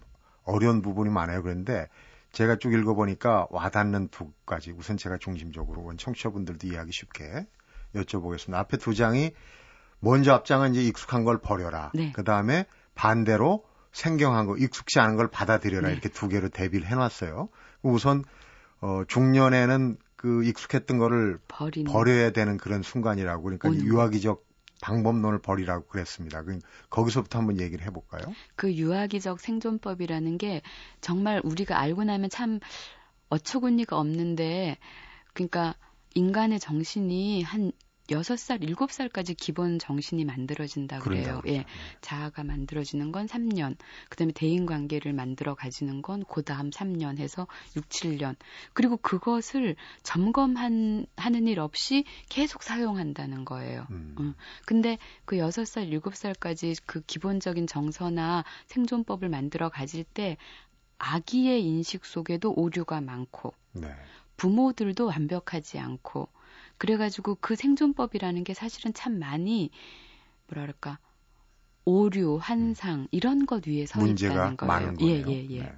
어려운 0.50 0.82
부분이 0.82 1.10
많아요. 1.10 1.42
그런데 1.44 1.88
제가 2.32 2.58
쭉 2.58 2.74
읽어보니까 2.74 3.48
와닿는 3.50 4.10
두 4.10 4.32
가지. 4.46 4.72
우선 4.72 4.98
제가 4.98 5.18
중심적으로 5.18 5.92
청취자분들도 5.98 6.68
이해하기 6.68 6.92
쉽게 6.92 7.48
여쭤보겠습니다. 7.96 8.54
앞에 8.56 8.78
두 8.78 8.94
장이 8.94 9.32
먼저 10.00 10.34
앞장은 10.34 10.74
이제 10.74 10.84
익숙한 10.84 11.24
걸 11.24 11.40
버려라. 11.40 11.92
네. 11.94 12.12
그 12.14 12.24
다음에 12.24 12.66
반대로 12.96 13.66
생경한 13.92 14.46
거, 14.46 14.56
익숙지 14.58 15.00
않은 15.00 15.16
걸 15.16 15.28
받아들여라. 15.28 15.88
네. 15.88 15.94
이렇게 15.94 16.10
두 16.10 16.28
개로 16.28 16.50
대비를 16.50 16.88
해놨어요. 16.88 17.50
우선 17.82 18.24
어, 18.82 19.04
중년에는 19.08 19.98
그 20.16 20.44
익숙했던 20.44 20.98
거를 20.98 21.40
버리는. 21.48 21.92
버려야 21.92 22.32
되는 22.32 22.58
그런 22.58 22.82
순간이라고 22.82 23.44
그러니까 23.44 23.74
유아기적 23.74 24.44
방법론을 24.82 25.40
버리라고 25.40 25.86
그랬습니다. 25.88 26.44
그 26.44 26.60
거기서부터 26.90 27.40
한번 27.40 27.60
얘기를 27.60 27.86
해볼까요? 27.86 28.24
그 28.56 28.74
유아기적 28.74 29.40
생존법이라는 29.40 30.38
게 30.38 30.62
정말 31.02 31.42
우리가 31.44 31.80
알고 31.80 32.04
나면 32.04 32.30
참 32.30 32.60
어처구니가 33.30 33.98
없는데 33.98 34.78
그러니까 35.34 35.76
인간의 36.16 36.60
정신이 36.60 37.44
한 37.44 37.72
여섯 38.12 38.38
살 38.38 38.64
일곱 38.64 38.92
살까지 38.92 39.34
기본 39.36 39.80
정신이 39.80 40.26
만들어진다 40.26 41.00
그래요. 41.00 41.42
예. 41.48 41.66
자아가 42.02 42.44
만들어지는 42.44 43.12
건 43.12 43.28
3년. 43.28 43.76
그다음에 44.10 44.32
대인 44.34 44.66
관계를 44.66 45.14
만들어 45.14 45.56
가지는 45.56 46.02
건 46.02 46.24
그다음 46.26 46.70
3년 46.70 47.20
해서 47.20 47.48
6, 47.76 47.90
7년. 47.90 48.36
그리고 48.74 48.98
그것을 48.98 49.76
점검한 50.04 51.06
하는 51.16 51.48
일 51.48 51.60
없이 51.60 52.04
계속 52.30 52.64
사용한다는 52.64 53.46
거예요. 53.46 53.88
음. 53.92 54.16
음. 54.20 54.34
근데 54.66 54.98
그 55.26 55.38
여섯 55.38 55.66
살 55.66 55.88
일곱 55.88 56.16
살까지그 56.16 57.02
기본적인 57.02 57.68
정서나 57.68 58.44
생존법을 58.68 59.30
만들어 59.30 59.70
가질 59.70 60.04
때 60.04 60.38
아기의 60.98 61.64
인식 61.64 62.06
속에도 62.06 62.54
오류가 62.54 63.02
많고 63.02 63.54
네. 63.72 63.88
부모들도 64.38 65.08
완벽하지 65.08 65.80
않고 65.80 66.28
그래가지고 66.80 67.38
그 67.40 67.56
생존법이라는 67.56 68.44
게 68.44 68.56
사실은 68.56 68.94
참 68.94 69.20
많이 69.20 69.70
뭐랄까 70.48 70.98
오류, 71.86 72.38
환상 72.42 73.08
이런 73.12 73.46
것 73.46 73.68
위에 73.68 73.86
서 73.86 74.06
있다는 74.06 74.58
거예요. 74.58 74.68
많은 74.68 74.96
거예요. 74.96 75.28
예, 75.28 75.34
예, 75.34 75.48
예. 75.50 75.62
네. 75.64 75.76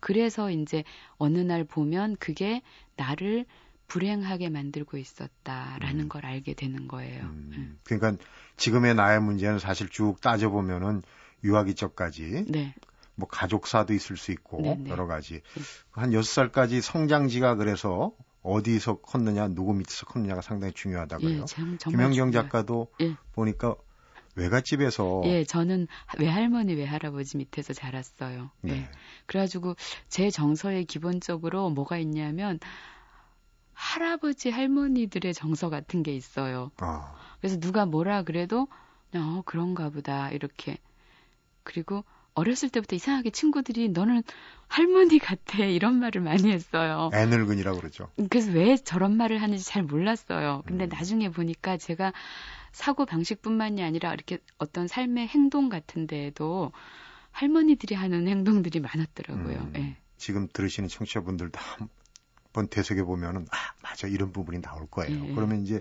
그래서 0.00 0.50
이제 0.50 0.82
어느 1.16 1.38
날 1.38 1.64
보면 1.64 2.16
그게 2.16 2.62
나를 2.96 3.44
불행하게 3.86 4.48
만들고 4.48 4.96
있었다라는 4.96 6.00
음. 6.00 6.08
걸 6.08 6.24
알게 6.24 6.54
되는 6.54 6.88
거예요. 6.88 7.24
음. 7.24 7.50
음. 7.54 7.78
그러니까 7.84 8.24
지금의 8.56 8.94
나의 8.94 9.20
문제는 9.20 9.58
사실 9.58 9.88
쭉 9.88 10.20
따져 10.20 10.48
보면은 10.48 11.02
유아 11.44 11.64
기적까지 11.64 12.46
네. 12.48 12.74
뭐 13.14 13.28
가족사도 13.28 13.92
있을 13.92 14.16
수 14.16 14.32
있고 14.32 14.62
네네. 14.62 14.74
네. 14.84 14.90
여러 14.90 15.06
가지 15.06 15.34
네. 15.34 15.62
한 15.90 16.12
여섯 16.12 16.32
살까지 16.32 16.80
성장지가 16.80 17.56
그래서 17.56 18.12
어디서 18.42 19.00
컸느냐, 19.00 19.48
누구 19.48 19.72
밑에서 19.72 20.06
컸느냐가 20.06 20.40
상당히 20.40 20.72
중요하다고요. 20.72 21.30
예, 21.40 21.76
김현경 21.78 22.32
작가도 22.32 22.88
예. 23.00 23.16
보니까 23.32 23.76
외갓집에서 24.34 25.22
예, 25.26 25.44
저는 25.44 25.86
외할머니, 26.18 26.74
외할아버지 26.74 27.36
밑에서 27.36 27.72
자랐어요. 27.72 28.50
예. 28.64 28.68
네. 28.68 28.76
예. 28.78 28.88
그래가지고 29.26 29.76
제 30.08 30.30
정서에 30.30 30.84
기본적으로 30.84 31.70
뭐가 31.70 31.98
있냐면 31.98 32.58
할아버지, 33.74 34.50
할머니들의 34.50 35.34
정서 35.34 35.70
같은 35.70 36.02
게 36.02 36.14
있어요. 36.14 36.70
아. 36.78 37.14
그래서 37.40 37.58
누가 37.58 37.86
뭐라 37.86 38.22
그래도 38.22 38.68
어, 39.14 39.42
그런가 39.44 39.90
보다 39.90 40.30
이렇게 40.30 40.78
그리고 41.62 42.04
어렸을 42.34 42.70
때부터 42.70 42.96
이상하게 42.96 43.30
친구들이 43.30 43.90
너는 43.90 44.22
할머니 44.68 45.18
같아 45.18 45.58
이런 45.64 45.98
말을 45.98 46.22
많이 46.22 46.50
했어요. 46.50 47.10
애늙은이라고 47.12 47.78
그러죠. 47.78 48.08
그래서 48.30 48.50
왜 48.52 48.76
저런 48.76 49.16
말을 49.16 49.42
하는지 49.42 49.64
잘 49.64 49.82
몰랐어요. 49.82 50.62
근데 50.66 50.84
음. 50.84 50.88
나중에 50.88 51.30
보니까 51.30 51.76
제가 51.76 52.12
사고 52.72 53.04
방식뿐만이 53.04 53.82
아니라 53.82 54.14
이렇게 54.14 54.38
어떤 54.58 54.88
삶의 54.88 55.28
행동 55.28 55.68
같은 55.68 56.06
데에도 56.06 56.72
할머니들이 57.32 57.94
하는 57.94 58.26
행동들이 58.28 58.80
많았더라고요. 58.80 59.56
음. 59.58 59.72
네. 59.72 59.96
지금 60.16 60.48
들으시는 60.50 60.88
청취자분들도 60.88 61.58
한번 61.58 62.68
되새겨 62.70 63.04
보면은 63.04 63.46
아 63.50 63.56
맞아 63.82 64.06
이런 64.08 64.32
부분이 64.32 64.62
나올 64.62 64.86
거예요. 64.86 65.22
네. 65.22 65.34
그러면 65.34 65.62
이제 65.62 65.80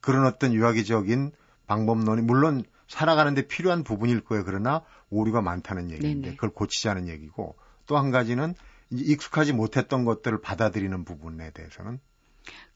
그런 0.00 0.26
어떤 0.26 0.52
유아기적인 0.52 1.32
방법론이 1.66 2.22
물론 2.22 2.64
살아가는데 2.88 3.46
필요한 3.46 3.82
부분일 3.84 4.20
거예요. 4.22 4.44
그러나 4.44 4.82
오류가 5.10 5.40
많다는 5.42 5.90
얘기인데 5.90 6.20
네네. 6.20 6.36
그걸 6.36 6.50
고치자는 6.50 7.08
얘기고 7.08 7.56
또 7.86 7.96
한 7.98 8.10
가지는 8.10 8.54
익숙하지 8.90 9.52
못했던 9.52 10.04
것들을 10.04 10.40
받아들이는 10.40 11.04
부분에 11.04 11.50
대해서는 11.50 12.00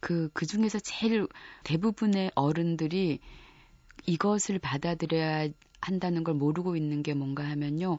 그, 0.00 0.30
그 0.32 0.46
중에서 0.46 0.78
제일 0.80 1.26
대부분의 1.64 2.32
어른들이 2.34 3.20
이것을 4.06 4.58
받아들여야 4.58 5.48
한다는 5.80 6.24
걸 6.24 6.34
모르고 6.34 6.76
있는 6.76 7.02
게 7.02 7.14
뭔가 7.14 7.44
하면요. 7.48 7.98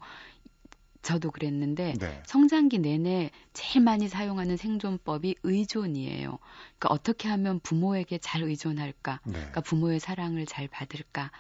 저도 1.02 1.32
그랬는데 1.32 1.94
네. 1.98 2.22
성장기 2.26 2.80
내내 2.80 3.32
제일 3.54 3.84
많이 3.84 4.10
사용하는 4.10 4.58
생존법이 4.58 5.36
의존이에요. 5.44 6.40
그러니까 6.78 6.90
어떻게 6.90 7.30
하면 7.30 7.60
부모에게 7.62 8.18
잘 8.18 8.44
의존할까? 8.44 9.22
네. 9.26 9.34
그러니까 9.34 9.62
부모의 9.62 10.00
사랑을 10.00 10.46
잘 10.46 10.68
받을까? 10.68 11.32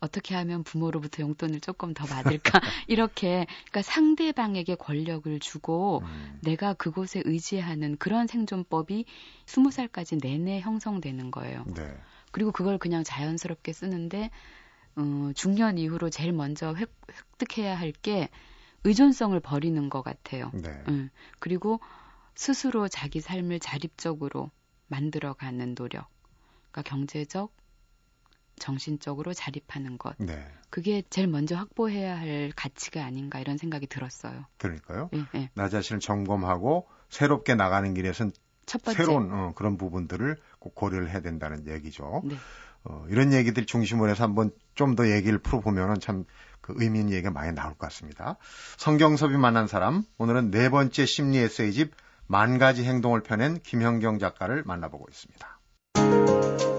어떻게 0.00 0.34
하면 0.34 0.64
부모로부터 0.64 1.22
용돈을 1.22 1.60
조금 1.60 1.94
더 1.94 2.04
받을까 2.06 2.60
이렇게 2.88 3.46
그러니까 3.70 3.82
상대방에게 3.82 4.74
권력을 4.74 5.38
주고 5.40 6.00
음. 6.02 6.38
내가 6.42 6.72
그곳에 6.74 7.22
의지하는 7.24 7.96
그런 7.98 8.26
생존법이 8.26 9.04
스무 9.46 9.70
살까지 9.70 10.18
내내 10.18 10.60
형성되는 10.60 11.30
거예요. 11.30 11.64
네. 11.74 11.96
그리고 12.32 12.52
그걸 12.52 12.78
그냥 12.78 13.04
자연스럽게 13.04 13.72
쓰는데 13.72 14.30
어, 14.96 15.30
중년 15.34 15.78
이후로 15.78 16.10
제일 16.10 16.32
먼저 16.32 16.74
획, 16.74 16.90
획득해야 17.10 17.78
할 17.78 17.92
게 17.92 18.28
의존성을 18.84 19.38
버리는 19.40 19.90
것 19.90 20.02
같아요. 20.02 20.50
네. 20.54 20.70
음, 20.88 21.10
그리고 21.38 21.80
스스로 22.34 22.88
자기 22.88 23.20
삶을 23.20 23.60
자립적으로 23.60 24.50
만들어가는 24.88 25.74
노력. 25.74 26.08
그러니까 26.70 26.82
경제적, 26.82 27.52
정신적으로 28.60 29.34
자립하는 29.34 29.98
것. 29.98 30.14
네. 30.18 30.46
그게 30.70 31.02
제일 31.10 31.26
먼저 31.26 31.56
확보해야 31.56 32.16
할 32.16 32.52
가치가 32.54 33.04
아닌가 33.04 33.40
이런 33.40 33.56
생각이 33.58 33.88
들었어요. 33.88 34.44
그러니까요. 34.58 35.08
네, 35.12 35.24
네. 35.32 35.50
나 35.54 35.68
자신을 35.68 35.98
점검하고 35.98 36.86
새롭게 37.08 37.56
나가는 37.56 37.92
길에선 37.92 38.30
첫 38.66 38.82
번째. 38.84 38.96
새로운 39.02 39.32
어, 39.32 39.52
그런 39.56 39.76
부분들을 39.76 40.36
꼭 40.60 40.74
고려를 40.76 41.10
해야 41.10 41.20
된다는 41.20 41.66
얘기죠. 41.66 42.22
네. 42.24 42.36
어, 42.84 43.04
이런 43.08 43.32
얘기들 43.32 43.66
중심으로 43.66 44.10
해서 44.10 44.22
한번 44.24 44.52
좀 44.74 44.94
더 44.94 45.10
얘기를 45.10 45.38
풀어보면은 45.38 45.98
참그 46.00 46.74
의미 46.76 47.00
있는 47.00 47.12
얘기가 47.12 47.30
많이 47.30 47.52
나올 47.52 47.72
것 47.72 47.80
같습니다. 47.88 48.36
성경섭이 48.78 49.36
만난 49.36 49.66
사람, 49.66 50.04
오늘은 50.18 50.50
네 50.50 50.68
번째 50.68 51.04
심리 51.04 51.38
에세이집 51.38 51.92
만 52.26 52.58
가지 52.58 52.84
행동을 52.84 53.22
펴낸 53.22 53.60
김현경 53.60 54.18
작가를 54.20 54.62
만나보고 54.64 55.06
있습니다. 55.10 56.69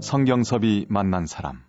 성경섭이 0.00 0.86
만난 0.88 1.26
사람. 1.26 1.62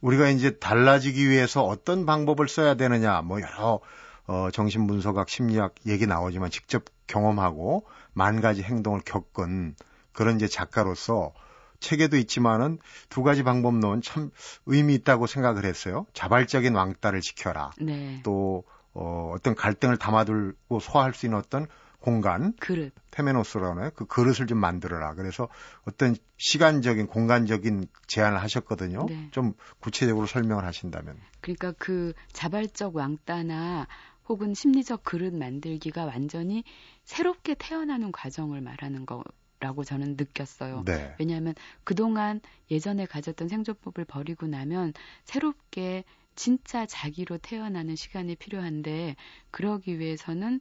우리가 0.00 0.28
이제 0.28 0.58
달라지기 0.58 1.28
위해서 1.28 1.64
어떤 1.64 2.06
방법을 2.06 2.48
써야 2.48 2.74
되느냐, 2.74 3.22
뭐 3.22 3.40
여러 3.40 3.80
어, 4.26 4.50
정신분석학, 4.52 5.28
심리학 5.28 5.74
얘기 5.86 6.06
나오지만 6.06 6.50
직접 6.50 6.84
경험하고 7.06 7.86
만 8.12 8.40
가지 8.40 8.62
행동을 8.62 9.00
겪은 9.04 9.74
그런 10.12 10.36
이제 10.36 10.46
작가로서 10.46 11.32
책에도 11.80 12.16
있지만은 12.16 12.78
두 13.08 13.22
가지 13.22 13.42
방법론 13.42 14.00
참 14.00 14.30
의미 14.64 14.94
있다고 14.94 15.26
생각을 15.26 15.64
했어요. 15.64 16.06
자발적인 16.14 16.74
왕따를 16.74 17.20
지켜라. 17.20 17.72
네. 17.80 18.20
또 18.24 18.64
어, 18.92 19.32
어떤 19.34 19.54
갈등을 19.54 19.98
담아두고 19.98 20.80
소화할 20.80 21.14
수 21.14 21.26
있는 21.26 21.38
어떤 21.38 21.66
공간 22.04 22.52
그릇 22.60 22.92
테메노스라는 23.12 23.92
그 23.94 24.04
그릇을 24.04 24.46
좀 24.46 24.58
만들어라. 24.58 25.14
그래서 25.14 25.48
어떤 25.86 26.14
시간적인 26.36 27.06
공간적인 27.06 27.86
제안을 28.08 28.42
하셨거든요. 28.42 29.06
네. 29.08 29.28
좀 29.30 29.54
구체적으로 29.80 30.26
설명을 30.26 30.66
하신다면. 30.66 31.16
그러니까 31.40 31.72
그 31.78 32.12
자발적 32.34 32.94
왕따나 32.94 33.86
혹은 34.28 34.52
심리적 34.52 35.02
그릇 35.02 35.34
만들기가 35.34 36.04
완전히 36.04 36.62
새롭게 37.04 37.54
태어나는 37.58 38.12
과정을 38.12 38.60
말하는 38.60 39.06
거라고 39.06 39.82
저는 39.82 40.16
느꼈어요. 40.18 40.82
네. 40.84 41.14
왜냐하면 41.18 41.54
그동안 41.84 42.42
예전에 42.70 43.06
가졌던 43.06 43.48
생존법을 43.48 44.04
버리고 44.04 44.46
나면 44.46 44.92
새롭게 45.24 46.04
진짜 46.36 46.84
자기로 46.84 47.38
태어나는 47.38 47.96
시간이 47.96 48.36
필요한데 48.36 49.16
그러기 49.50 49.98
위해서는 49.98 50.60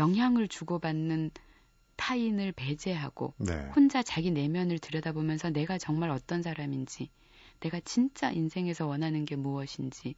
영향을 0.00 0.48
주고받는 0.48 1.30
타인을 1.96 2.52
배제하고 2.52 3.34
네. 3.36 3.70
혼자 3.76 4.02
자기 4.02 4.30
내면을 4.30 4.78
들여다보면서 4.78 5.50
내가 5.50 5.76
정말 5.76 6.08
어떤 6.10 6.40
사람인지 6.42 7.10
내가 7.60 7.78
진짜 7.84 8.30
인생에서 8.30 8.86
원하는 8.86 9.26
게 9.26 9.36
무엇인지 9.36 10.14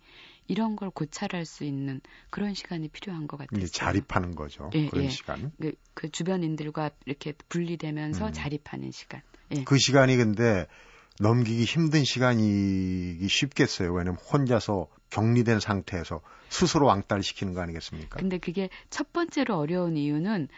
이런 0.46 0.76
걸 0.76 0.90
고찰할 0.90 1.44
수 1.44 1.64
있는 1.64 2.00
그런 2.30 2.54
시간이 2.54 2.86
필요한 2.88 3.26
것 3.26 3.36
같아요. 3.36 3.66
자립하는 3.66 4.36
거죠. 4.36 4.70
예, 4.76 4.86
그런 4.86 5.06
예. 5.06 5.08
시간. 5.08 5.50
그, 5.60 5.72
그, 5.94 6.08
주변인들과 6.08 6.90
이렇게 7.04 7.32
분리되면서 7.48 8.28
음. 8.28 8.32
자립하는 8.32 8.92
시간. 8.92 9.22
예. 9.52 9.64
그 9.64 9.76
시간이 9.76 10.16
근데 10.16 10.68
넘기기 11.20 11.64
힘든 11.64 12.04
시간이기 12.04 13.26
쉽겠어요. 13.28 13.92
왜냐면 13.92 14.16
혼자서 14.16 14.88
격리된 15.10 15.60
상태에서 15.60 16.20
스스로 16.48 16.86
왕따를 16.86 17.22
시키는 17.22 17.54
거 17.54 17.60
아니겠습니까? 17.60 18.18
근데 18.18 18.38
그게 18.38 18.68
첫 18.90 19.12
번째로 19.12 19.56
어려운 19.56 19.96
이유는 19.96 20.48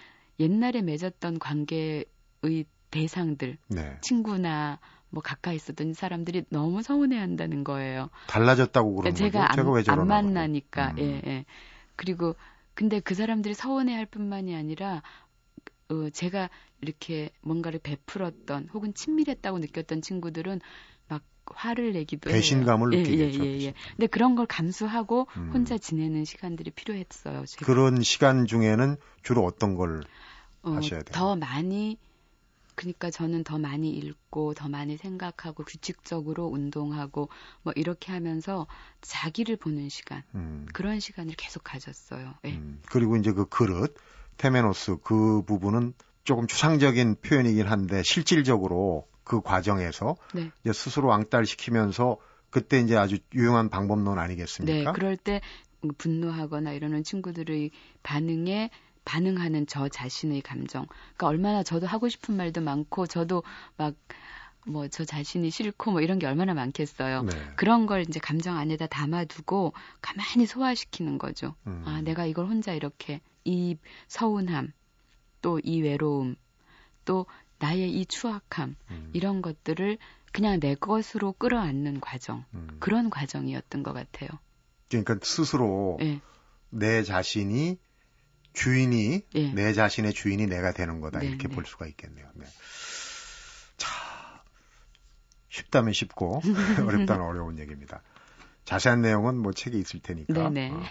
옛날에 0.40 0.82
맺었던 0.82 1.38
관계의 1.38 2.04
대상들, 2.90 3.58
네. 3.68 3.98
친구나 4.00 4.78
뭐 5.10 5.22
가까이 5.22 5.56
있었던 5.56 5.94
사람들이 5.94 6.44
너무 6.50 6.82
서운해 6.82 7.18
한다는 7.18 7.64
거예요. 7.64 8.10
달라졌다고 8.26 8.94
그러는 8.96 9.14
제가 9.14 9.48
거죠? 9.48 9.74
안, 9.74 9.82
제가 9.84 10.00
안 10.00 10.06
만나니까. 10.06 10.90
음. 10.92 10.98
예, 10.98 11.22
예. 11.26 11.44
그리고 11.96 12.34
근데 12.74 13.00
그 13.00 13.14
사람들이 13.14 13.54
서운해 13.54 13.94
할 13.94 14.06
뿐만이 14.06 14.54
아니라 14.54 15.02
어, 15.88 16.10
제가 16.10 16.50
이렇게 16.80 17.30
뭔가를 17.42 17.80
베풀었던 17.82 18.70
혹은 18.72 18.94
친밀했다고 18.94 19.58
느꼈던 19.58 20.02
친구들은 20.02 20.60
막 21.08 21.22
화를 21.46 21.92
내기도 21.92 22.30
배신감을 22.30 22.94
해요. 22.94 23.02
느끼겠죠. 23.02 23.44
예, 23.44 23.48
예, 23.48 23.58
예, 23.58 23.64
예. 23.66 23.74
근데 23.90 24.06
그런 24.06 24.34
걸 24.34 24.46
감수하고 24.46 25.26
음. 25.36 25.50
혼자 25.52 25.76
지내는 25.78 26.24
시간들이 26.24 26.70
필요했어요. 26.70 27.44
제가. 27.46 27.66
그런 27.66 28.02
시간 28.02 28.46
중에는 28.46 28.96
주로 29.22 29.44
어떤 29.44 29.74
걸 29.74 30.02
어, 30.62 30.72
하셔야 30.72 31.02
돼요? 31.02 31.12
더 31.12 31.36
많이 31.36 31.98
그러니까 32.74 33.10
저는 33.10 33.44
더 33.44 33.58
많이 33.58 33.90
읽고 33.90 34.54
더 34.54 34.68
많이 34.68 34.96
생각하고 34.96 35.64
규칙적으로 35.64 36.46
운동하고 36.46 37.28
뭐 37.62 37.72
이렇게 37.76 38.12
하면서 38.12 38.66
자기를 39.00 39.56
보는 39.56 39.88
시간 39.88 40.22
음. 40.34 40.66
그런 40.72 40.98
시간을 40.98 41.34
계속 41.36 41.62
가졌어요. 41.62 42.34
네. 42.42 42.52
음. 42.54 42.82
그리고 42.90 43.16
이제 43.16 43.32
그 43.32 43.46
그릇 43.46 43.94
테메노스 44.36 44.98
그 45.02 45.42
부분은 45.42 45.94
조금 46.24 46.46
추상적인 46.46 47.16
표현이긴 47.22 47.66
한데 47.66 48.02
실질적으로 48.04 49.06
그 49.24 49.40
과정에서 49.40 50.16
네. 50.34 50.50
이제 50.62 50.72
스스로 50.72 51.08
왕따를 51.08 51.46
시키면서 51.46 52.18
그때 52.50 52.78
이제 52.78 52.96
아주 52.96 53.18
유용한 53.34 53.68
방법론 53.68 54.18
아니겠습니까? 54.18 54.90
네, 54.90 54.94
그럴 54.94 55.16
때 55.16 55.40
분노하거나 55.98 56.72
이러는 56.72 57.02
친구들의 57.02 57.70
반응에 58.02 58.70
반응하는 59.04 59.66
저 59.66 59.88
자신의 59.88 60.40
감정. 60.42 60.86
그러니까 60.86 61.26
얼마나 61.26 61.62
저도 61.62 61.86
하고 61.86 62.08
싶은 62.08 62.36
말도 62.36 62.60
많고 62.62 63.06
저도 63.06 63.42
막 63.76 63.94
뭐 64.66 64.88
저 64.88 65.04
자신이 65.04 65.50
싫고 65.50 65.90
뭐 65.92 66.00
이런 66.00 66.18
게 66.18 66.26
얼마나 66.26 66.54
많겠어요. 66.54 67.22
네. 67.22 67.32
그런 67.56 67.86
걸 67.86 68.02
이제 68.02 68.18
감정 68.20 68.56
안에다 68.56 68.86
담아두고 68.86 69.72
가만히 70.00 70.46
소화시키는 70.46 71.18
거죠. 71.18 71.54
음. 71.66 71.82
아, 71.84 72.00
내가 72.00 72.24
이걸 72.26 72.46
혼자 72.46 72.72
이렇게 72.72 73.20
이 73.44 73.76
서운함, 74.08 74.72
또 75.42 75.60
이 75.62 75.82
외로움, 75.82 76.36
또 77.04 77.26
나의 77.58 77.92
이 77.92 78.06
추악함, 78.06 78.76
음. 78.90 79.10
이런 79.12 79.42
것들을 79.42 79.98
그냥 80.32 80.58
내 80.58 80.74
것으로 80.74 81.32
끌어안는 81.32 82.00
과정. 82.00 82.44
음. 82.54 82.76
그런 82.80 83.08
과정이었던 83.10 83.82
것 83.82 83.92
같아요. 83.92 84.28
그러니까 84.88 85.18
스스로 85.22 85.96
네. 86.00 86.20
내 86.70 87.02
자신이 87.02 87.78
주인이 88.52 89.26
네. 89.32 89.52
내 89.52 89.72
자신의 89.72 90.12
주인이 90.12 90.46
내가 90.46 90.72
되는 90.72 91.00
거다 91.00 91.20
네, 91.20 91.26
이렇게 91.28 91.48
네. 91.48 91.54
볼 91.54 91.66
수가 91.66 91.86
있겠네요. 91.86 92.28
네. 92.34 92.46
자 93.76 93.88
쉽다면 95.48 95.92
쉽고 95.92 96.40
어렵다면 96.86 97.26
어려운 97.26 97.58
얘기입니다. 97.58 98.02
자세한 98.64 99.02
내용은 99.02 99.36
뭐 99.36 99.52
책에 99.52 99.78
있을 99.78 100.00
테니까. 100.00 100.32
네네. 100.32 100.70
어. 100.70 100.82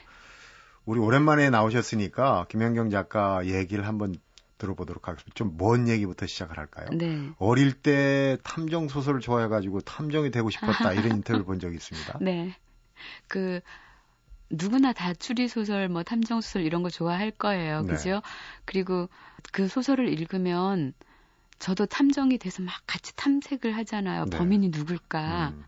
우리 0.85 0.99
오랜만에 0.99 1.49
나오셨으니까 1.49 2.45
김현경 2.49 2.89
작가 2.89 3.45
얘기를 3.45 3.87
한번 3.87 4.15
들어보도록 4.57 5.07
하겠습니다. 5.07 5.33
좀 5.35 5.55
먼 5.57 5.87
얘기부터 5.87 6.25
시작을 6.25 6.57
할까요? 6.57 6.87
네. 6.91 7.31
어릴 7.37 7.73
때 7.73 8.37
탐정 8.43 8.87
소설을 8.87 9.19
좋아해가지고 9.19 9.81
탐정이 9.81 10.31
되고 10.31 10.49
싶었다 10.49 10.93
이런 10.93 11.17
인터뷰를 11.17 11.45
본 11.45 11.59
적이 11.59 11.75
있습니다. 11.75 12.19
네. 12.21 12.55
그 13.27 13.59
누구나 14.49 14.93
다 14.93 15.13
추리 15.13 15.47
소설, 15.47 15.89
뭐 15.89 16.03
탐정 16.03 16.41
소설 16.41 16.63
이런 16.63 16.83
거 16.83 16.89
좋아할 16.89 17.31
거예요, 17.31 17.81
네. 17.81 17.93
그죠? 17.93 18.21
그리고 18.65 19.09
그 19.51 19.67
소설을 19.67 20.07
읽으면 20.09 20.93
저도 21.59 21.85
탐정이 21.85 22.37
돼서 22.37 22.61
막 22.61 22.73
같이 22.85 23.15
탐색을 23.15 23.75
하잖아요. 23.77 24.25
네. 24.25 24.37
범인이 24.37 24.69
누굴까? 24.69 25.53
음. 25.55 25.63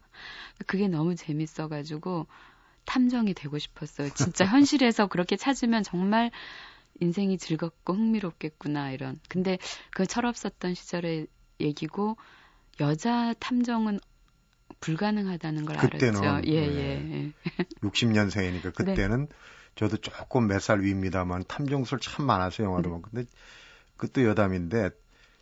그게 0.68 0.88
너무 0.88 1.16
재밌어가지고 1.16 2.28
탐정이 2.86 3.34
되고 3.34 3.58
싶었어요. 3.60 4.10
진짜 4.12 4.46
현실에서 4.50 5.08
그렇게 5.08 5.36
찾으면 5.38 5.84
정말 5.84 6.32
인생이 7.02 7.38
즐겁고 7.38 7.94
흥미롭겠구나 7.94 8.92
이런. 8.92 9.20
근데 9.30 9.58
그 9.92 10.06
철없었던 10.06 10.74
시절의 10.76 11.28
얘기고 11.62 12.18
여자 12.80 13.34
탐정은 13.40 14.00
불가능하다는 14.80 15.66
걸 15.66 15.78
그때는, 15.78 16.22
알았죠. 16.22 16.48
예, 16.50 16.62
네. 16.62 16.78
예. 16.78 17.34
60년생이니까 17.82 18.74
그때는 18.74 19.28
네. 19.28 19.36
저도 19.76 19.98
조금 19.98 20.48
몇 20.48 20.60
살 20.60 20.82
위입니다만 20.82 21.44
탐정술 21.48 22.00
참 22.00 22.26
많아서 22.26 22.64
영화도 22.64 22.90
네. 22.90 23.02
근데 23.04 23.26
그것도 23.98 24.26
여담인데 24.28 24.90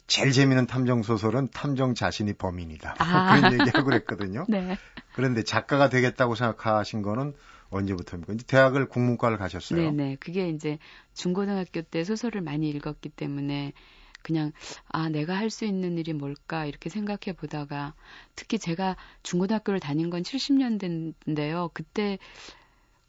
제일 0.08 0.32
재미있는 0.32 0.68
탐정 0.68 1.02
소설은 1.04 1.48
탐정 1.50 1.96
자신이 1.96 2.34
범인이다. 2.34 2.96
아. 3.00 3.36
그런 3.40 3.54
얘기하고 3.54 3.86
그랬거든요. 3.86 4.46
네. 4.50 4.78
그런데 5.16 5.44
작가가 5.44 5.90
되겠다고 5.90 6.36
생각하신 6.36 7.02
거는 7.02 7.34
언제부터입니까? 7.70 8.34
이제 8.34 8.46
대학을 8.46 8.88
국문과를 8.88 9.38
가셨어요. 9.38 9.92
네네. 9.92 10.18
그게 10.20 10.50
이제 10.50 10.78
중고등학교 11.14 11.82
때 11.82 12.04
소설을 12.04 12.42
많이 12.42 12.70
읽었기 12.70 13.10
때문에 13.10 13.74
그냥 14.22 14.52
아 14.88 15.10
내가 15.10 15.36
할 15.36 15.50
수 15.50 15.66
있는 15.66 15.98
일이 15.98 16.14
뭘까 16.14 16.66
이렇게 16.66 16.90
생각해 16.90 17.36
보다가 17.36 17.94
특히 18.36 18.58
제가 18.58 18.96
중고등학교를 19.24 19.80
다닌 19.80 20.10
건 20.10 20.24
70년대인데요. 20.24 21.72
그때 21.74 22.18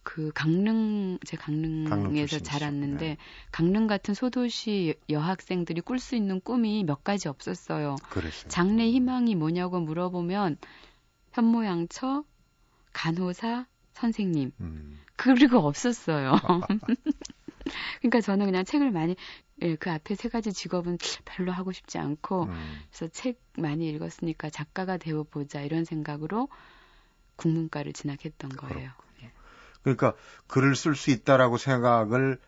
그 0.04 0.30
강릉 0.34 1.18
제 1.24 1.36
강릉에서 1.36 2.38
자랐는데 2.38 3.06
네. 3.06 3.16
강릉 3.50 3.86
같은 3.86 4.14
소도시 4.14 4.94
여학생들이 5.08 5.80
꿀 5.80 5.98
수 5.98 6.14
있는 6.14 6.40
꿈이 6.40 6.84
몇 6.84 7.02
가지 7.02 7.26
없었어요. 7.28 7.96
그랬어요. 8.10 8.48
장래 8.48 8.88
희망이 8.88 9.34
뭐냐고 9.34 9.80
물어보면 9.80 10.58
현모양처, 11.32 12.22
간호사, 12.92 13.66
선생님. 13.94 14.52
음. 14.60 15.00
그리고 15.16 15.58
없었어요. 15.58 16.32
그러니까 18.00 18.20
저는 18.20 18.46
그냥 18.46 18.64
책을 18.64 18.90
많이 18.90 19.16
예, 19.62 19.76
그 19.76 19.90
앞에 19.90 20.14
세 20.14 20.28
가지 20.28 20.52
직업은 20.52 20.98
별로 21.24 21.50
하고 21.52 21.72
싶지 21.72 21.98
않고 21.98 22.44
음. 22.44 22.78
그래서 22.90 23.08
책 23.08 23.40
많이 23.56 23.88
읽었으니까 23.88 24.50
작가가 24.50 24.98
되어 24.98 25.22
보자 25.22 25.62
이런 25.62 25.84
생각으로 25.84 26.48
국문과를 27.36 27.92
진학했던 27.92 28.50
거예요. 28.50 28.90
예. 28.90 29.04
그러니까 29.84 30.14
글을 30.48 30.74
쓸 30.74 30.96
수 30.96 31.10
있다라고 31.10 31.58
생각을 31.58 32.38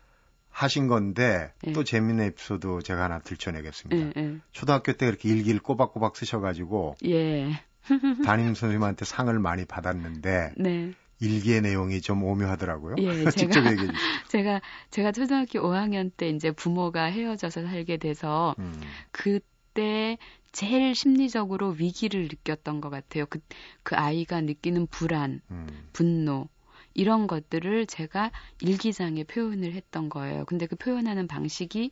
하신 0.51 0.89
건데 0.89 1.53
예. 1.67 1.73
또 1.73 1.85
재밌는 1.85 2.25
에피소드 2.25 2.79
제가 2.83 3.05
하나 3.05 3.19
들춰내겠습니다. 3.19 4.21
예, 4.21 4.23
예. 4.23 4.39
초등학교 4.53 4.95
때 4.95 5.07
그렇게 5.07 5.29
일기를 5.29 5.61
꼬박꼬박 5.61 6.17
쓰셔가지고 6.17 6.97
예. 7.05 7.63
담임 8.25 8.55
선생님한테 8.55 9.05
상을 9.05 9.39
많이 9.39 9.67
받았는데 9.67 10.55
네. 10.57 10.93
일기의 11.21 11.61
내용이 11.61 12.01
좀 12.01 12.25
오묘하더라고요. 12.25 12.97
예, 12.99 13.25
직접 13.31 13.53
제가, 13.53 13.71
얘기해 13.71 13.87
주세요. 13.87 14.11
제가 14.29 14.61
제가 14.91 15.13
초등학교 15.13 15.61
5학년 15.61 16.11
때 16.17 16.31
이제 16.31 16.51
부모가 16.51 17.05
헤어져서 17.05 17.63
살게 17.63 17.99
돼서 17.99 18.55
음. 18.59 18.81
그때 19.11 20.17
제일 20.53 20.95
심리적으로 20.95 21.69
위기를 21.69 22.23
느꼈던 22.23 22.81
것 22.81 22.89
같아요. 22.89 23.27
그, 23.27 23.41
그 23.83 23.95
아이가 23.95 24.41
느끼는 24.41 24.87
불안, 24.87 25.43
음. 25.51 25.67
분노, 25.93 26.49
이런 26.97 27.27
것들을 27.27 27.87
제가 27.87 28.31
일기장에 28.63 29.25
표현을 29.25 29.75
했던 29.75 30.09
거예요. 30.09 30.45
근데 30.47 30.67
그 30.67 30.77
표현하는 30.77 31.29
방식이 31.29 31.91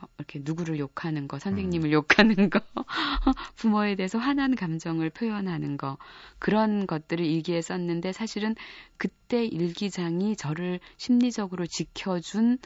뭐 0.00 0.08
이렇게 0.18 0.40
누구를 0.42 0.78
욕하는 0.78 1.28
거, 1.28 1.38
선생님을 1.38 1.90
음. 1.90 1.92
욕하는 1.92 2.50
거, 2.50 2.60
부모에 3.56 3.96
대해서 3.96 4.18
화난 4.18 4.54
감정을 4.54 5.10
표현하는 5.10 5.76
거, 5.76 5.98
그런 6.38 6.86
것들을 6.86 7.24
일기에 7.24 7.60
썼는데 7.60 8.12
사실은 8.12 8.54
그때 8.96 9.44
일기장이 9.44 10.36
저를 10.36 10.80
심리적으로 10.96 11.66
지켜준 11.66 12.58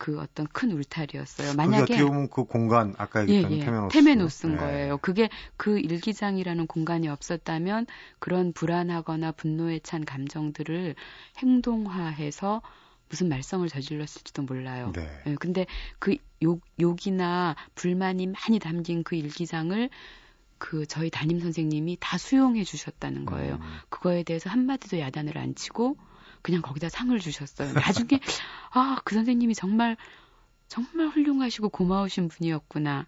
그 0.00 0.18
어떤 0.18 0.46
큰 0.46 0.72
울타리였어요. 0.72 1.54
만약에 1.56 1.82
어떻게 1.82 2.02
보면 2.02 2.30
그 2.30 2.44
공간 2.44 2.94
아까 2.96 3.20
얘기했던 3.20 3.52
예, 3.52 3.56
예. 3.56 3.60
테메노스 3.60 3.92
테메노스 3.92 4.46
네. 4.46 4.56
거예요. 4.56 4.96
그게 4.96 5.28
그 5.58 5.78
일기장이라는 5.78 6.66
공간이 6.66 7.06
없었다면 7.06 7.86
그런 8.18 8.54
불안하거나 8.54 9.32
분노에 9.32 9.78
찬 9.80 10.06
감정들을 10.06 10.94
행동화해서 11.36 12.62
무슨 13.10 13.28
말썽을 13.28 13.68
저질렀을지도 13.68 14.44
몰라요. 14.44 14.90
네. 14.94 15.06
네. 15.26 15.34
근데 15.38 15.66
그 15.98 16.16
욕, 16.42 16.62
욕이나 16.80 17.54
불만이 17.74 18.28
많이 18.28 18.58
담긴 18.58 19.02
그 19.02 19.16
일기장을 19.16 19.90
그 20.56 20.86
저희 20.86 21.10
담임 21.10 21.40
선생님이 21.40 21.98
다 22.00 22.16
수용해 22.16 22.64
주셨다는 22.64 23.26
거예요. 23.26 23.56
음. 23.56 23.78
그거에 23.90 24.22
대해서 24.22 24.48
한마디도 24.48 24.98
야단을 24.98 25.36
안 25.36 25.54
치고 25.54 25.98
그냥 26.42 26.62
거기다 26.62 26.88
상을 26.88 27.18
주셨어요. 27.18 27.72
나중에 27.72 28.20
아, 28.70 29.00
그 29.04 29.14
선생님이 29.14 29.54
정말 29.54 29.96
정말 30.68 31.08
훌륭하시고 31.08 31.68
고마우신 31.70 32.28
분이었구나. 32.28 33.06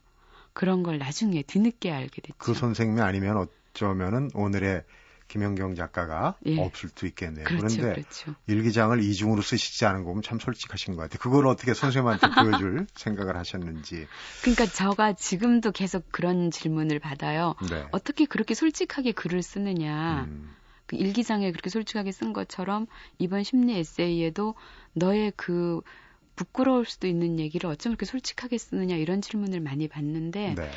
그런 0.52 0.82
걸 0.82 0.98
나중에 0.98 1.42
뒤늦게 1.42 1.90
알게 1.90 2.20
됐죠. 2.20 2.34
그 2.38 2.54
선생님이 2.54 3.00
아니면 3.00 3.46
어쩌면은 3.72 4.30
오늘의 4.34 4.84
김영경 5.28 5.76
작가가 5.76 6.36
예. 6.44 6.60
없을 6.60 6.90
수 6.94 7.06
있겠네요. 7.06 7.44
그렇죠, 7.44 7.76
그런데 7.78 8.02
그렇죠. 8.02 8.34
일기장을 8.48 9.02
이중으로 9.02 9.40
쓰시지 9.40 9.86
않은 9.86 10.02
거 10.02 10.08
보면 10.10 10.22
참 10.22 10.38
솔직하신 10.38 10.94
것 10.94 11.02
같아요. 11.02 11.20
그걸 11.20 11.46
어떻게 11.46 11.72
선생님한테 11.72 12.26
보여줄 12.36 12.86
생각을 12.94 13.38
하셨는지. 13.38 14.06
그러니까 14.42 14.66
저가 14.66 15.14
지금도 15.14 15.72
계속 15.72 16.04
그런 16.12 16.50
질문을 16.50 16.98
받아요. 16.98 17.54
네. 17.70 17.86
어떻게 17.92 18.26
그렇게 18.26 18.54
솔직하게 18.54 19.12
글을 19.12 19.42
쓰느냐. 19.42 20.24
음. 20.28 20.54
그 20.92 20.96
일기장에 20.96 21.50
그렇게 21.50 21.70
솔직하게 21.70 22.12
쓴 22.12 22.34
것처럼 22.34 22.86
이번 23.18 23.44
심리 23.44 23.78
에세이에도 23.78 24.54
너의 24.92 25.32
그 25.36 25.80
부끄러울 26.36 26.84
수도 26.84 27.06
있는 27.06 27.40
얘기를 27.40 27.68
어쩜 27.70 27.92
그렇게 27.92 28.04
솔직하게 28.04 28.58
쓰느냐 28.58 28.96
이런 28.96 29.22
질문을 29.22 29.60
많이 29.60 29.88
받는데 29.88 30.54
네. 30.54 30.70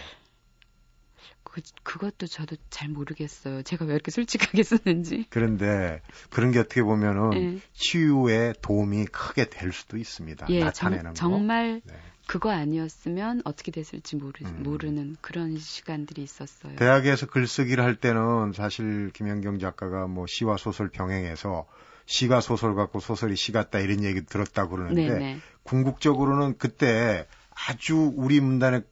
그, 1.43 1.61
그것도 1.83 2.27
저도 2.27 2.55
잘 2.69 2.87
모르겠어요. 2.89 3.61
제가 3.63 3.83
왜 3.85 3.93
이렇게 3.93 4.09
솔직하게 4.11 4.63
쓰는지. 4.63 5.25
그런데 5.29 6.01
그런 6.29 6.51
게 6.51 6.59
어떻게 6.59 6.81
보면은 6.81 7.29
네. 7.31 7.59
치유에 7.73 8.53
도움이 8.61 9.07
크게 9.07 9.49
될 9.49 9.73
수도 9.73 9.97
있습니다. 9.97 10.47
예, 10.49 10.59
나타내는 10.65 11.13
정, 11.13 11.31
정말 11.31 11.81
네. 11.83 11.93
그거 12.27 12.51
아니었으면 12.51 13.41
어떻게 13.45 13.71
됐을지 13.71 14.15
모르, 14.15 14.33
음. 14.45 14.63
모르는 14.63 15.15
그런 15.21 15.57
시간들이 15.57 16.23
있었어요. 16.23 16.75
대학에서 16.75 17.27
글쓰기를 17.27 17.83
할 17.83 17.95
때는 17.95 18.53
사실 18.53 19.11
김현경 19.13 19.59
작가가 19.59 20.07
뭐 20.07 20.25
시와 20.27 20.57
소설 20.57 20.89
병행해서 20.89 21.67
시가 22.05 22.41
소설 22.41 22.75
같고 22.75 22.99
소설이 22.99 23.35
시 23.35 23.51
같다 23.51 23.79
이런 23.79 24.03
얘기 24.03 24.23
들었다고 24.23 24.71
그러는데 24.71 25.09
네네. 25.09 25.39
궁극적으로는 25.63 26.57
그때 26.57 27.27
아주 27.49 28.13
우리 28.15 28.39
문단의 28.39 28.83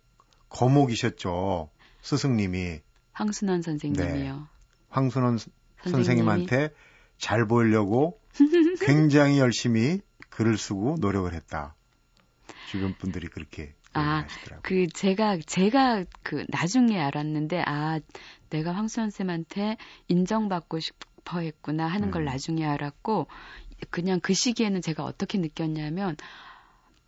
거목이셨죠. 0.49 1.69
스승님이 2.01 2.81
황순원 3.11 3.61
선생님이요. 3.61 4.35
네. 4.35 4.41
황순원 4.89 5.39
선생님 5.83 6.29
한테 6.29 6.69
잘 7.17 7.45
보이려고 7.47 8.19
굉장히 8.81 9.39
열심히 9.39 10.01
글을 10.29 10.57
쓰고 10.57 10.97
노력을 10.99 11.31
했다. 11.31 11.75
주변 12.73 12.95
분들이 12.95 13.27
그렇게 13.27 13.75
아, 13.93 14.25
그 14.63 14.87
제가 14.87 15.37
제가 15.45 16.05
그 16.23 16.43
나중에 16.49 16.99
알았는데 16.99 17.61
아 17.67 17.99
내가 18.49 18.71
황수원 18.71 19.11
쌤한테 19.11 19.77
인정받고 20.07 20.79
싶어 20.79 21.39
했구나 21.39 21.85
하는 21.85 22.09
걸 22.09 22.23
음. 22.23 22.25
나중에 22.25 22.65
알았고 22.65 23.27
그냥 23.91 24.19
그 24.19 24.33
시기에는 24.33 24.81
제가 24.81 25.03
어떻게 25.03 25.37
느꼈냐면 25.37 26.17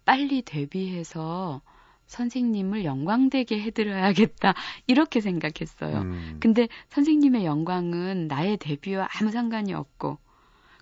빨리 0.05 0.43
데뷔해서 0.43 1.63
선생님을 2.05 2.85
영광되게 2.85 3.59
해드려야겠다 3.61 4.53
이렇게 4.85 5.21
생각했어요. 5.21 6.01
음. 6.01 6.37
근데 6.39 6.67
선생님의 6.89 7.45
영광은 7.45 8.27
나의 8.27 8.57
데뷔와 8.57 9.09
아무 9.11 9.31
상관이 9.31 9.73
없고 9.73 10.19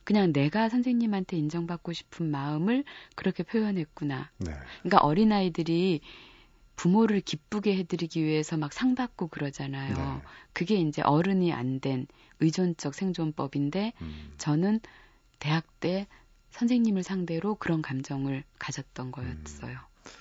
그냥 0.03 0.33
내가 0.33 0.69
선생님한테 0.69 1.37
인정받고 1.37 1.93
싶은 1.93 2.29
마음을 2.29 2.83
그렇게 3.15 3.43
표현했구나. 3.43 4.29
네. 4.37 4.51
그러니까 4.81 4.99
어린 4.99 5.31
아이들이 5.31 6.01
부모를 6.75 7.21
기쁘게 7.21 7.77
해드리기 7.77 8.23
위해서 8.23 8.57
막 8.57 8.73
상 8.73 8.95
받고 8.95 9.27
그러잖아요. 9.27 9.95
네. 9.95 10.21
그게 10.53 10.75
이제 10.75 11.01
어른이 11.01 11.53
안 11.53 11.79
된 11.79 12.07
의존적 12.39 12.95
생존법인데 12.95 13.93
음. 14.01 14.33
저는 14.37 14.79
대학 15.39 15.65
때 15.79 16.07
선생님을 16.51 17.03
상대로 17.03 17.55
그런 17.55 17.81
감정을 17.81 18.43
가졌던 18.59 19.11
거였어요. 19.11 19.71
음. 19.71 20.11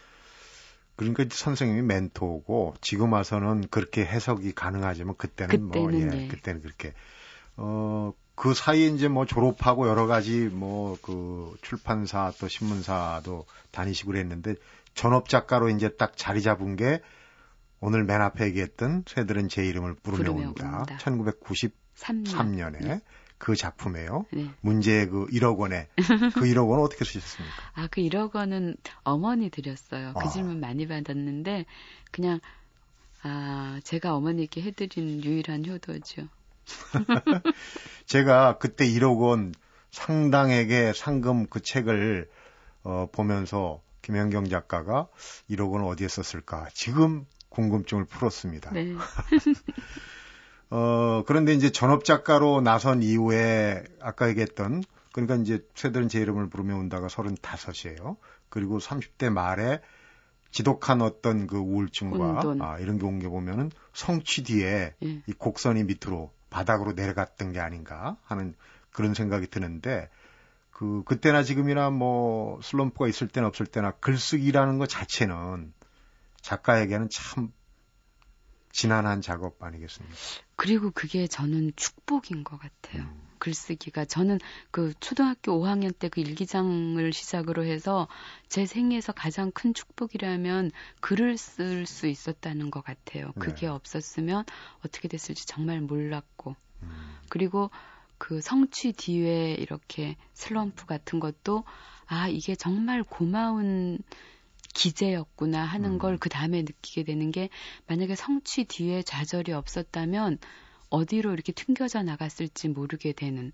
그러니까 0.97 1.25
선생님이 1.31 1.83
멘토고 1.83 2.75
지금 2.81 3.13
와서는 3.13 3.69
그렇게 3.69 4.05
해석이 4.05 4.53
가능하지만 4.53 5.17
그때는, 5.17 5.63
뭐, 5.65 5.87
그때는 5.87 6.07
뭐 6.09 6.17
예, 6.17 6.25
예. 6.25 6.29
그때는 6.29 6.63
그렇게 6.63 6.95
어. 7.57 8.13
그 8.35 8.55
사이에 8.55 8.87
이제 8.89 9.09
뭐 9.09 9.27
졸업하고 9.27 9.89
여러 9.89 10.07
가지 10.07 10.49
뭐 10.53 10.83
그 11.03 11.57
출판사 11.63 12.33
또 12.39 12.49
신문사도 12.49 13.47
다니시고 13.71 14.13
그랬는데 14.13 14.55
전업 14.95 15.29
작가로 15.29 15.71
이제 15.71 15.89
딱 15.97 16.17
자리 16.17 16.43
잡은 16.43 16.77
게 16.77 17.01
오늘 17.81 18.05
맨 18.05 18.21
앞에 18.21 18.47
얘기했던 18.47 19.05
새들은 19.09 19.49
제 19.49 19.65
이름을 19.67 19.95
부르며 19.95 20.31
온다. 20.31 20.85
1993년에 21.01 22.81
네. 22.81 23.01
그 23.39 23.57
작품이에요. 23.57 24.27
네. 24.33 24.51
문제의 24.61 25.09
그 25.09 25.27
1억 25.27 25.59
원에 25.59 25.89
그 25.97 26.43
1억 26.43 26.69
원은 26.69 26.85
어떻게 26.85 27.05
쓰셨습니까? 27.05 27.55
아, 27.75 27.89
그 27.91 28.01
1억 28.03 28.37
원은 28.37 28.77
어머니 29.03 29.51
드렸어요. 29.51 30.13
그 30.15 30.21
아. 30.21 30.29
질문 30.29 30.61
많이 30.61 30.87
받았는데 30.87 31.65
그냥 32.13 32.39
아, 33.25 33.81
제가 33.83 34.15
어머니께 34.15 34.63
해드린 34.63 35.25
유일한 35.25 35.67
효도죠. 35.67 36.29
제가 38.07 38.59
그때 38.59 38.87
1억 38.87 39.19
원 39.21 39.55
상당에게 39.91 40.93
상금 40.95 41.47
그 41.47 41.61
책을 41.61 42.29
어, 42.85 43.09
보면서 43.13 43.81
김현경 44.03 44.49
작가가 44.49 45.09
1억 45.51 45.71
원을 45.71 45.87
어디에 45.87 46.09
썼을까 46.09 46.69
지금 46.75 47.27
궁금증을 47.51 48.05
풀었습니다. 48.07 48.71
네. 48.73 48.95
어, 50.71 51.23
그런데 51.27 51.53
이제 51.53 51.71
전업 51.71 52.05
작가로 52.05 52.63
나선 52.63 53.03
이후에 53.03 53.85
아까 54.01 54.29
얘기했던 54.29 54.83
그러니까 55.13 55.37
이제 55.37 55.65
새들은 55.75 56.09
제 56.09 56.21
이름을 56.21 56.49
부르며 56.49 56.77
온다가 56.77 57.09
35이에요. 57.09 58.17
그리고 58.49 58.79
30대 58.79 59.31
말에 59.31 59.81
지독한 60.51 61.03
어떤 61.03 61.47
그 61.47 61.57
우울증과 61.59 62.57
아, 62.61 62.79
이런 62.79 62.99
게 62.99 63.07
온 63.07 63.19
게 63.19 63.29
보면은 63.29 63.71
성취 63.93 64.43
뒤에 64.45 64.95
예. 65.03 65.23
이 65.27 65.33
곡선이 65.33 65.85
밑으로 65.85 66.31
바닥으로 66.53 66.93
내려갔던 66.93 67.53
게 67.53 67.61
아닌가 67.61 68.17
하는 68.25 68.55
그런 68.91 69.15
생각이 69.15 69.49
드는데 69.49 70.09
그 70.71 71.03
그때나 71.05 71.43
지금이나 71.43 71.91
뭐 71.91 72.61
슬럼프가 72.63 73.09
있을 73.09 73.29
때나 73.29 73.47
없을 73.49 73.67
때나 73.67 73.93
글쓰기라는 73.93 74.79
것 74.79 74.89
자체는 74.89 75.73
작가에게는 76.41 77.09
참 77.11 77.53
지난한 78.73 79.21
작업 79.21 79.63
아니겠습니까? 79.63 80.17
그리고 80.57 80.91
그게 80.91 81.27
저는 81.27 81.73
축복인 81.77 82.45
것 82.45 82.59
같아요. 82.59 83.03
음. 83.03 83.32
글쓰기가 83.43 84.05
저는 84.05 84.39
그 84.71 84.95
초등학교 85.01 85.61
5학년 85.61 85.93
때 85.99 86.13
그 86.13 86.21
일기장을 86.21 87.11
시작으로 87.11 87.65
해서 87.65 88.07
제 88.47 88.67
생에서 88.67 89.13
가장 89.13 89.51
큰 89.51 89.73
축복이라면 89.73 90.71
글을 91.01 91.39
쓸 91.39 91.87
수 91.87 92.07
있었다는 92.07 92.71
것 92.71 92.85
같아요. 92.85 93.33
그게 93.39 93.63
네. 93.63 93.67
없었으면 93.69 94.45
어떻게 94.85 95.09
됐을지 95.09 95.47
정말 95.47 95.81
몰랐고 95.81 96.55
음. 96.83 97.17
그리고 97.31 97.71
그 98.19 98.43
성취 98.43 98.93
뒤에 98.93 99.55
이렇게 99.55 100.17
슬럼프 100.35 100.85
같은 100.85 101.19
것도 101.19 101.65
아 102.07 102.29
이게 102.29 102.55
정말 102.55 103.03
고마운 103.03 103.99
기재였구나 104.75 105.65
하는 105.65 105.93
음. 105.93 105.99
걸그 105.99 106.29
다음에 106.29 106.61
느끼게 106.61 107.05
되는 107.05 107.31
게 107.31 107.49
만약에 107.87 108.15
성취 108.17 108.65
뒤에 108.65 109.03
좌절이 109.03 109.53
없었다면 109.53 110.39
어디로 110.93 111.33
이렇게 111.33 111.53
튕겨져 111.53 112.03
나갔을지 112.03 112.69
모르게 112.69 113.13
되는 113.13 113.53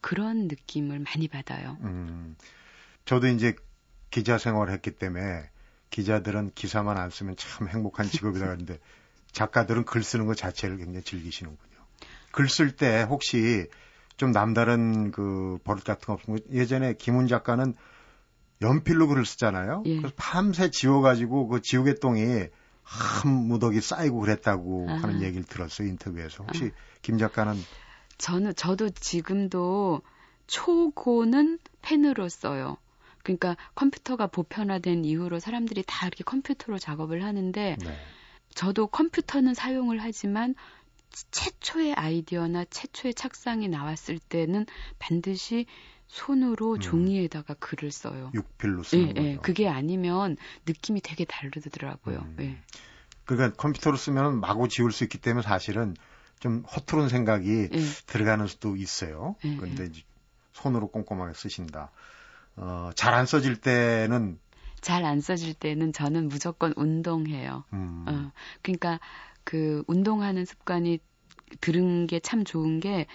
그런 0.00 0.48
느낌을 0.48 0.98
많이 0.98 1.28
받아요. 1.28 1.76
음. 1.82 2.36
저도 3.04 3.28
이제 3.28 3.54
기자 4.10 4.38
생활을 4.38 4.72
했기 4.72 4.90
때문에 4.90 5.48
기자들은 5.90 6.52
기사만 6.54 6.96
안 6.96 7.10
쓰면 7.10 7.36
참 7.36 7.68
행복한 7.68 8.06
직업이다 8.06 8.46
그러는데 8.46 8.78
작가들은 9.32 9.84
글 9.84 10.02
쓰는 10.02 10.26
것 10.26 10.36
자체를 10.36 10.78
굉장히 10.78 11.02
즐기시는군요. 11.02 11.74
글 12.32 12.46
쓸 12.46 12.74
때 12.74 13.02
혹시 13.02 13.68
좀 14.16 14.32
남다른 14.32 15.10
그 15.10 15.58
버릇 15.64 15.84
같은 15.84 16.06
거 16.06 16.14
없으면 16.14 16.40
예전에 16.50 16.94
김훈 16.94 17.26
작가는 17.28 17.74
연필로 18.62 19.08
글을 19.08 19.26
쓰잖아요. 19.26 19.82
예. 19.86 19.96
그래서 19.96 20.14
밤새 20.16 20.70
지워가지고 20.70 21.48
그 21.48 21.60
지우개 21.60 21.96
똥이 21.96 22.46
한 22.84 23.32
무더기 23.48 23.80
쌓이고 23.80 24.20
그랬다고 24.20 24.86
아. 24.88 24.94
하는 24.94 25.22
얘기를 25.22 25.44
들었어요 25.44 25.88
인터뷰에서. 25.88 26.44
혹시 26.44 26.66
아. 26.66 26.98
김 27.02 27.18
작가는? 27.18 27.54
저는 28.18 28.54
저도 28.54 28.90
지금도 28.90 30.02
초고는 30.46 31.58
펜으로 31.82 32.28
써요. 32.28 32.76
그러니까 33.22 33.56
컴퓨터가 33.74 34.26
보편화된 34.26 35.04
이후로 35.04 35.40
사람들이 35.40 35.82
다 35.86 36.06
이렇게 36.06 36.22
컴퓨터로 36.24 36.78
작업을 36.78 37.24
하는데 37.24 37.76
네. 37.80 37.98
저도 38.54 38.86
컴퓨터는 38.86 39.54
사용을 39.54 40.00
하지만 40.00 40.54
최초의 41.30 41.94
아이디어나 41.94 42.64
최초의 42.66 43.14
착상이 43.14 43.68
나왔을 43.68 44.18
때는 44.18 44.66
반드시 44.98 45.66
손으로 46.06 46.74
음. 46.74 46.80
종이에다가 46.80 47.54
글을 47.54 47.90
써요. 47.90 48.30
육필로 48.34 48.82
쓰는 48.82 49.04
예, 49.04 49.08
예. 49.08 49.12
거죠. 49.14 49.26
예. 49.26 49.36
그게 49.42 49.68
아니면 49.68 50.36
느낌이 50.66 51.00
되게 51.00 51.24
다르더라고요. 51.24 52.18
음. 52.18 52.36
예. 52.40 52.58
그러니까 53.24 53.56
컴퓨터로 53.56 53.96
쓰면 53.96 54.40
마구 54.40 54.68
지울 54.68 54.92
수 54.92 55.04
있기 55.04 55.18
때문에 55.18 55.42
사실은 55.42 55.96
좀 56.40 56.62
허투른 56.64 57.08
생각이 57.08 57.68
예. 57.72 57.78
들어가는 58.06 58.46
수도 58.46 58.76
있어요. 58.76 59.36
예, 59.44 59.56
그런데 59.56 59.84
예. 59.84 59.90
손으로 60.52 60.88
꼼꼼하게 60.88 61.34
쓰신다. 61.34 61.90
어, 62.56 62.90
잘 62.94 63.14
안 63.14 63.26
써질 63.26 63.56
때는 63.60 64.38
잘 64.80 65.04
안 65.04 65.20
써질 65.20 65.54
때는 65.54 65.92
저는 65.92 66.28
무조건 66.28 66.72
운동해요. 66.76 67.64
음. 67.72 68.04
어, 68.06 68.32
그러니까 68.62 69.00
그 69.42 69.82
운동하는 69.86 70.44
습관이 70.44 71.00
들은 71.60 72.06
게 72.06 72.20
참 72.20 72.44
좋은 72.44 72.80
게 72.80 73.06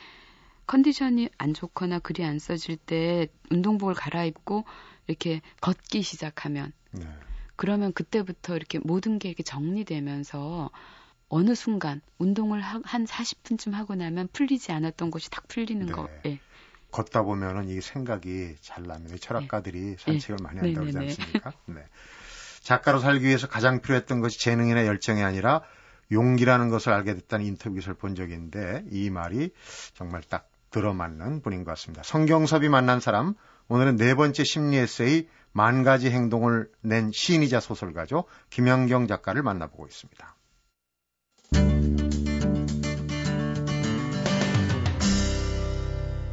컨디션이 0.69 1.29
안 1.39 1.55
좋거나 1.55 1.97
글이 1.97 2.23
안 2.23 2.37
써질 2.37 2.77
때 2.77 3.27
운동복을 3.49 3.95
갈아입고 3.95 4.65
이렇게 5.07 5.41
걷기 5.61 6.03
시작하면 6.03 6.73
네. 6.91 7.07
그러면 7.55 7.91
그때부터 7.91 8.55
이렇게 8.55 8.77
모든 8.77 9.17
게 9.17 9.29
이렇게 9.29 9.41
정리되면서 9.41 10.69
어느 11.27 11.55
순간 11.55 12.01
운동을 12.19 12.61
하, 12.61 12.79
한 12.83 13.05
40분쯤 13.05 13.71
하고 13.71 13.95
나면 13.95 14.29
풀리지 14.31 14.71
않았던 14.71 15.09
것이 15.09 15.31
탁 15.31 15.47
풀리는 15.47 15.87
네. 15.87 15.91
거. 15.91 16.07
예. 16.27 16.39
걷다 16.91 17.23
보면은 17.23 17.67
이 17.67 17.81
생각이 17.81 18.55
잘 18.61 18.83
나면 18.83 19.17
철학가들이 19.19 19.79
네. 19.79 19.95
산책을 19.97 20.35
네. 20.37 20.43
많이 20.43 20.59
한다고 20.59 20.87
그러지 20.87 20.97
않습니까? 20.99 21.51
네. 21.65 21.83
작가로 22.61 22.99
살기 22.99 23.25
위해서 23.25 23.47
가장 23.47 23.81
필요했던 23.81 24.19
것이 24.19 24.39
재능이나 24.39 24.85
열정이 24.85 25.23
아니라 25.23 25.63
용기라는 26.11 26.69
것을 26.69 26.91
알게 26.93 27.15
됐다는 27.15 27.45
인터뷰 27.45 27.75
기사를 27.75 27.95
본 27.95 28.15
적이 28.15 28.33
있는데 28.33 28.83
이 28.91 29.09
말이 29.09 29.51
정말 29.93 30.21
딱 30.21 30.48
들어맞는 30.71 31.41
분인 31.41 31.63
것 31.63 31.71
같습니다. 31.71 32.03
성경섭이 32.03 32.69
만난 32.69 32.99
사람, 32.99 33.33
오늘은 33.67 33.97
네 33.97 34.15
번째 34.15 34.43
심리 34.43 34.77
에세이 34.77 35.27
만 35.51 35.83
가지 35.83 36.09
행동을 36.09 36.69
낸 36.81 37.11
시인이자 37.11 37.59
소설가죠. 37.59 38.25
김영경 38.49 39.07
작가를 39.07 39.43
만나보고 39.43 39.87
있습니다. 39.87 40.35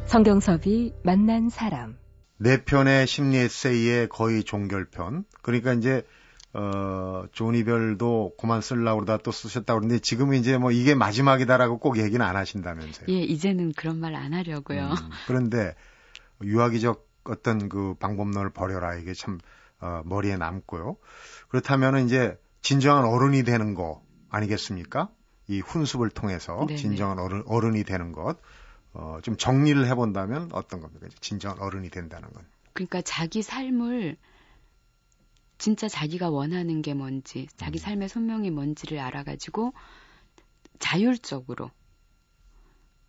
성경섭이 0.05 0.93
만난 1.03 1.49
사람. 1.49 1.97
네 2.37 2.63
편의 2.63 3.07
심리 3.07 3.37
에세이의 3.37 4.09
거의 4.09 4.43
종결편. 4.43 5.25
그러니까 5.41 5.73
이제 5.73 6.05
어, 6.59 7.25
조니별도 7.33 8.33
그만 8.39 8.61
쓰려고 8.61 9.01
그러다 9.01 9.21
또 9.21 9.31
쓰셨다고 9.31 9.79
그러는데 9.79 9.99
지금은 10.01 10.37
이제 10.39 10.57
뭐 10.57 10.71
이게 10.71 10.95
마지막이다라고 10.95 11.77
꼭 11.77 11.99
얘기는 11.99 12.19
안 12.25 12.35
하신다면서요. 12.35 13.05
예, 13.09 13.21
이제는 13.21 13.73
그런 13.73 13.99
말 13.99 14.15
안 14.15 14.33
하려고요. 14.33 14.87
음, 14.89 15.09
그런데 15.27 15.75
유아기적 16.41 17.07
어떤 17.25 17.69
그 17.69 17.93
방법론을 17.99 18.49
버려라 18.49 18.95
이게 18.95 19.13
참 19.13 19.37
어, 19.79 20.01
머리에 20.05 20.35
남고요. 20.37 20.97
그렇다면은 21.49 22.05
이제 22.07 22.39
진정한 22.61 23.05
어른이 23.05 23.43
되는 23.43 23.75
거 23.75 24.01
아니겠습니까? 24.29 25.09
이 25.47 25.59
훈습을 25.59 26.09
통해서 26.09 26.65
네네. 26.67 26.75
진정한 26.77 27.19
어른, 27.19 27.43
어른이 27.45 27.83
되는 27.83 28.11
것. 28.13 28.37
어, 28.93 29.19
좀 29.21 29.37
정리를 29.37 29.85
해본다면 29.85 30.49
어떤 30.53 30.81
겁니까? 30.81 31.05
진정한 31.21 31.59
어른이 31.59 31.91
된다는 31.91 32.29
건. 32.33 32.43
그러니까 32.73 33.01
자기 33.03 33.43
삶을 33.43 34.17
진짜 35.57 35.87
자기가 35.87 36.29
원하는 36.29 36.81
게 36.81 36.93
뭔지, 36.93 37.47
자기 37.57 37.77
음. 37.77 37.79
삶의 37.79 38.09
손명이 38.09 38.51
뭔지를 38.51 38.99
알아가지고 38.99 39.73
자율적으로 40.79 41.71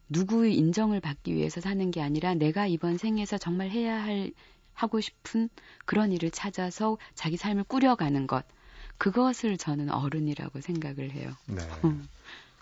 누구의 0.08 0.56
인정을 0.56 1.00
받기 1.00 1.34
위해서 1.34 1.61
사는 1.61 1.90
게 1.90 2.00
아니라 2.00 2.34
내가 2.34 2.66
이번 2.66 2.96
생에서 2.96 3.37
정말 3.37 3.70
해야 3.70 4.02
할 4.02 4.32
하고 4.72 5.00
싶은 5.00 5.50
그런 5.84 6.12
일을 6.12 6.30
찾아서 6.30 6.98
자기 7.14 7.37
삶을 7.37 7.64
꾸려가는 7.64 8.26
것. 8.26 8.46
그것을 8.96 9.58
저는 9.58 9.90
어른이라고 9.90 10.61
생각을 10.61 11.11
해요. 11.11 11.32
네. 11.46 11.61
음. 11.84 12.08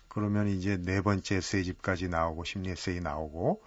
그러면 0.09 0.49
이제 0.49 0.79
네 0.79 1.03
번째 1.03 1.37
에세이집까지 1.37 2.09
나오고 2.09 2.44
심리 2.44 2.70
에세이 2.70 3.01
나오고 3.01 3.62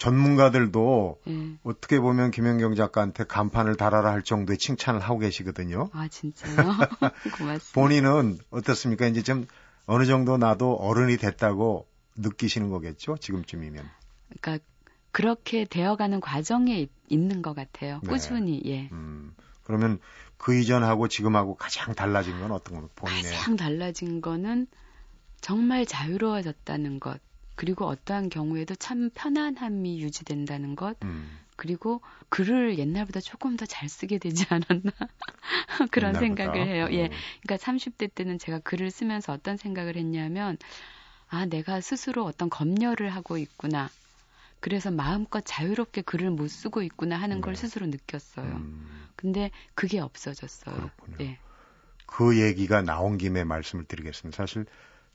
전문가들도 0.00 1.20
네. 1.26 1.58
어떻게 1.62 2.00
보면 2.00 2.30
김현경 2.30 2.74
작가한테 2.74 3.24
간판을 3.24 3.76
달아라 3.76 4.10
할 4.10 4.22
정도의 4.22 4.56
칭찬을 4.56 4.98
하고 5.00 5.18
계시거든요. 5.18 5.90
아 5.92 6.08
진짜요? 6.08 6.56
고맙습니다. 7.36 7.72
본인은 7.74 8.38
어떻습니까? 8.48 9.06
이제 9.06 9.22
좀 9.22 9.46
어느 9.84 10.06
정도 10.06 10.38
나도 10.38 10.74
어른이 10.74 11.18
됐다고 11.18 11.86
느끼시는 12.16 12.70
거겠죠? 12.70 13.18
지금쯤이면. 13.18 13.84
그러니까 14.40 14.64
그렇게 15.12 15.66
되어가는 15.66 16.20
과정에 16.20 16.86
있는 17.08 17.42
것 17.42 17.54
같아요. 17.54 18.00
네. 18.02 18.08
꾸준히 18.08 18.62
예. 18.64 18.88
음, 18.92 19.34
그러면 19.64 19.98
그 20.38 20.58
이전하고 20.58 21.08
지금하고 21.08 21.56
가장 21.56 21.94
달라진 21.94 22.40
건 22.40 22.52
어떤 22.52 22.76
겁니까? 22.76 22.94
본인의 22.96 23.32
가장 23.32 23.56
달라진 23.56 24.22
거는 24.22 24.66
정말 25.42 25.84
자유로워졌다는 25.84 27.00
것. 27.00 27.20
그리고 27.60 27.84
어떠한 27.84 28.30
경우에도 28.30 28.74
참 28.74 29.10
편안함이 29.12 30.00
유지된다는 30.00 30.76
것. 30.76 30.96
음. 31.04 31.38
그리고 31.56 32.00
글을 32.30 32.78
옛날보다 32.78 33.20
조금 33.20 33.58
더 33.58 33.66
잘 33.66 33.86
쓰게 33.86 34.16
되지 34.16 34.46
않았나 34.48 34.90
그런 35.92 36.14
옛날보다? 36.14 36.20
생각을 36.20 36.66
해요. 36.66 36.88
예. 36.92 37.04
어. 37.04 37.10
그러니까 37.42 37.56
30대 37.58 38.14
때는 38.14 38.38
제가 38.38 38.60
글을 38.60 38.90
쓰면서 38.90 39.34
어떤 39.34 39.58
생각을 39.58 39.96
했냐면 39.96 40.56
아, 41.28 41.44
내가 41.44 41.82
스스로 41.82 42.24
어떤 42.24 42.48
검열을 42.48 43.10
하고 43.10 43.36
있구나. 43.36 43.90
그래서 44.60 44.90
마음껏 44.90 45.42
자유롭게 45.44 46.00
글을 46.00 46.30
못 46.30 46.48
쓰고 46.48 46.80
있구나 46.80 47.18
하는 47.18 47.36
네. 47.36 47.40
걸 47.42 47.56
스스로 47.56 47.84
느꼈어요. 47.84 48.46
음. 48.56 49.06
근데 49.16 49.50
그게 49.74 50.00
없어졌어요. 50.00 50.76
그렇군요. 50.76 51.16
예. 51.20 51.38
그 52.06 52.40
얘기가 52.40 52.80
나온 52.80 53.18
김에 53.18 53.44
말씀을 53.44 53.84
드리겠습니다. 53.84 54.34
사실 54.34 54.64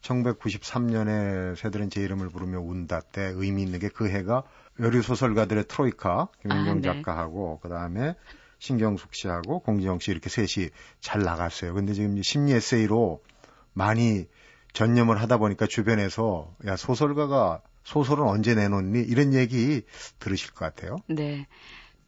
1993년에 0.05 1.55
새들은 1.55 1.89
제 1.89 2.01
이름을 2.01 2.29
부르며 2.29 2.59
운다 2.59 3.01
때 3.01 3.31
의미 3.35 3.63
있는 3.63 3.79
게 3.79 3.89
그 3.89 4.09
해가 4.09 4.43
여류 4.79 5.01
소설가들의 5.01 5.65
트로이카 5.67 6.27
김현경 6.41 6.71
아, 6.71 6.73
네. 6.75 6.81
작가하고 6.81 7.59
그다음에 7.61 8.15
신경숙 8.59 9.15
씨하고 9.15 9.59
공지영 9.59 9.99
씨 9.99 10.11
이렇게 10.11 10.29
셋이 10.29 10.69
잘 10.99 11.21
나갔어요. 11.21 11.73
근데 11.73 11.93
지금 11.93 12.21
심리 12.21 12.53
에세이로 12.53 13.21
많이 13.73 14.27
전념을 14.73 15.21
하다 15.21 15.37
보니까 15.37 15.65
주변에서 15.65 16.53
야 16.65 16.75
소설가가 16.75 17.61
소설은 17.83 18.23
언제 18.23 18.55
내놓니 18.55 18.99
이런 19.01 19.33
얘기 19.33 19.83
들으실 20.19 20.51
것 20.51 20.65
같아요. 20.65 20.97
네. 21.07 21.47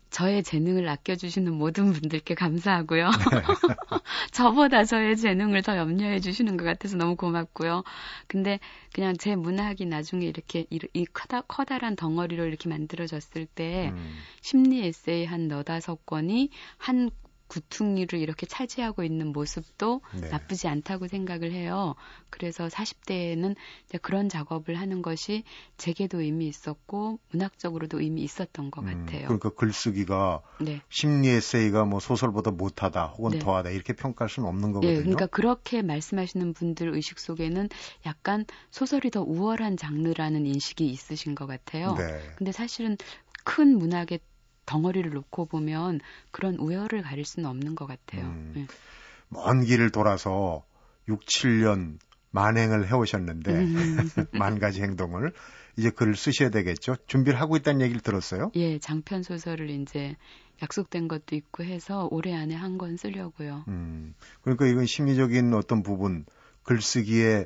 저의 0.10 0.43
재능을 0.43 0.88
아껴주시는 0.88 1.54
모든 1.54 1.91
분들께 1.91 2.34
감사하고요. 2.36 3.10
저보다 4.32 4.84
저의 4.86 5.17
재능을 5.17 5.62
더 5.62 5.78
염려해 5.78 6.20
주시는 6.20 6.58
것 6.58 6.63
같아서 6.65 6.98
너무 6.98 7.15
고맙고요. 7.15 7.84
근데 8.28 8.60
그냥 8.93 9.15
제 9.17 9.36
문학이 9.36 9.86
나중에 9.86 10.26
이렇게 10.26 10.65
이 10.70 11.06
커다, 11.06 11.41
커다란 11.41 11.96
덩어리로 11.96 12.46
이렇게 12.46 12.70
만들어졌을 12.70 13.46
때 13.46 13.91
음. 13.93 14.17
심리 14.41 14.86
에세이 14.86 15.26
한 15.26 15.48
너다섯 15.48 16.06
권이 16.06 16.50
한 16.78 17.10
구퉁이를 17.48 18.20
이렇게 18.20 18.46
차지하고 18.46 19.04
있는 19.04 19.28
모습도 19.28 20.02
네. 20.20 20.30
나쁘지 20.30 20.68
않다고 20.68 21.08
생각을 21.08 21.52
해요. 21.52 21.96
그래서 22.30 22.68
40대에는 22.68 23.56
그런 24.02 24.30
작업을 24.30 24.76
하는 24.76 25.02
것이 25.02 25.44
제게도 25.78 26.22
의미 26.22 26.48
있었고 26.48 27.20
문학적으로도 27.32 28.02
의미 28.02 28.24
있었던 28.24 28.72
것 28.72 28.84
음, 28.84 29.06
같아요. 29.06 29.26
그러니까 29.26 29.50
글쓰기가 29.52 30.42
네. 30.62 30.82
심리 30.90 31.30
에세이가 31.30 31.86
뭐 31.86 32.00
소설보다 32.00 32.52
못하다 32.52 33.08
혹은 33.18 33.32
네. 33.32 33.40
더하다 33.40 33.70
이렇게 33.70 33.94
평가할 33.94 34.30
수는 34.30 34.50
없는 34.50 34.72
거거든요. 34.74 34.92
네, 34.92 35.00
그러니까 35.00 35.26
그렇게 35.28 35.82
말씀하시는 35.82 36.54
분들 36.54 36.94
의식 36.94 37.20
속에는 37.20 37.70
약간 38.06 38.46
소설이 38.72 39.12
더 39.12 39.22
우월한 39.22 39.78
장르라는 39.78 40.46
인식이 40.46 40.86
있으신 40.86 41.36
것 41.36 41.48
같아요. 41.48 41.96
네. 41.96 42.20
근데 42.38 42.52
사실은 42.52 42.98
큰 43.44 43.78
문학의 43.78 44.20
덩어리를 44.68 45.10
놓고 45.10 45.46
보면 45.48 46.00
그런 46.30 46.56
우열을 46.58 47.02
가릴 47.02 47.26
수는 47.26 47.50
없는 47.50 47.74
것 47.74 47.88
같아요. 47.88 48.26
음, 48.26 48.52
네. 48.56 48.68
먼 49.30 49.64
길을 49.64 49.90
돌아서 49.90 50.64
6, 51.10 51.26
7년 51.26 51.98
만행을 52.30 52.88
해오셨는데 52.88 53.52
음. 53.52 53.98
만 54.34 54.60
가지 54.60 54.82
행동을 54.84 55.34
이제 55.78 55.90
글을 55.90 56.16
쓰셔야 56.16 56.50
되겠죠. 56.50 56.96
준비를 57.08 57.40
하고 57.40 57.56
있다는 57.56 57.82
얘기를 57.82 58.02
들었어요. 58.02 58.52
예, 58.56 58.78
장편 58.78 59.24
소설을 59.24 59.70
이제 59.70 60.16
약속된 60.62 61.08
것도 61.08 61.36
있고 61.36 61.64
해서 61.64 62.08
올해 62.12 62.36
안에 62.36 62.54
한 62.56 62.78
권 62.78 62.98
쓰려고요. 62.98 63.64
음, 63.68 64.14
그러니까 64.42 64.66
이건 64.68 64.86
심리적인 64.86 65.54
어떤 65.54 65.82
부분 65.84 66.26
글쓰기에 66.64 67.46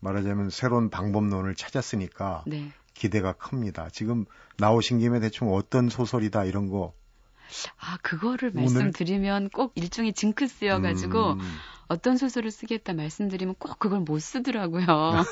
말하자면 0.00 0.50
새로운 0.50 0.90
방법론을 0.90 1.54
찾았으니까 1.56 2.44
네. 2.46 2.70
기대가 2.98 3.32
큽니다. 3.32 3.88
지금 3.90 4.24
나오신 4.56 4.98
김에 4.98 5.20
대충 5.20 5.54
어떤 5.54 5.88
소설이다 5.88 6.44
이런 6.44 6.68
거. 6.68 6.94
아, 7.78 7.96
그거를 8.02 8.50
오늘? 8.54 8.62
말씀드리면 8.62 9.50
꼭 9.50 9.72
일종의 9.76 10.12
징크스여가지고 10.12 11.34
음. 11.34 11.40
어떤 11.86 12.16
소설을 12.16 12.50
쓰겠다 12.50 12.92
말씀드리면 12.92 13.54
꼭 13.58 13.78
그걸 13.78 14.00
못 14.00 14.18
쓰더라고요. 14.18 14.84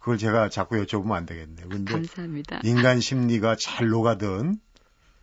그걸 0.00 0.18
제가 0.18 0.48
자꾸 0.50 0.76
여쭤보면 0.84 1.12
안 1.12 1.26
되겠네요. 1.26 1.68
근데 1.68 1.92
감사합니다. 1.92 2.60
인간 2.64 3.00
심리가 3.00 3.56
잘 3.56 3.88
녹아든 3.88 4.58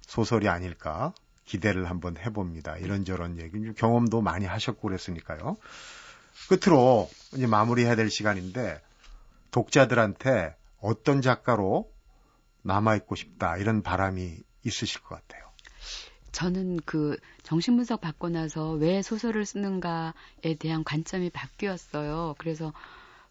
소설이 0.02 0.48
아닐까 0.48 1.14
기대를 1.46 1.90
한번 1.90 2.18
해봅니다. 2.18 2.78
이런저런 2.78 3.38
얘기, 3.38 3.74
경험도 3.74 4.22
많이 4.22 4.46
하셨고 4.46 4.88
그랬으니까요. 4.88 5.58
끝으로 6.48 7.10
이제 7.36 7.46
마무리해야 7.46 7.96
될 7.98 8.10
시간인데 8.10 8.82
독자들한테 9.52 10.56
어떤 10.82 11.22
작가로 11.22 11.92
남아있고 12.64 13.16
싶다 13.16 13.58
이런 13.58 13.82
바람이 13.82 14.38
있으실 14.64 15.02
것 15.02 15.16
같아요. 15.16 15.50
저는 16.32 16.80
그 16.86 17.18
정신분석 17.44 18.02
받고 18.02 18.30
나서 18.30 18.72
왜 18.72 19.02
소설을 19.02 19.46
쓰는가에 19.46 20.56
대한 20.60 20.84
관점이 20.84 21.30
바뀌었어요. 21.30 22.36
그래서 22.38 22.74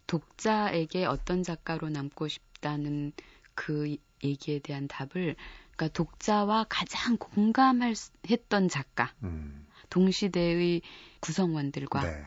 독자에게 0.07 1.05
어떤 1.05 1.43
작가로 1.43 1.89
남고 1.89 2.27
싶다는 2.27 3.13
그 3.55 3.97
얘기에 4.23 4.59
대한 4.59 4.87
답을 4.87 5.35
그러니까 5.75 5.87
독자와 5.93 6.65
가장 6.69 7.17
공감할 7.17 7.95
했던 8.29 8.69
작가, 8.69 9.13
음. 9.23 9.65
동시대의 9.89 10.81
구성원들과 11.21 12.01
네. 12.01 12.23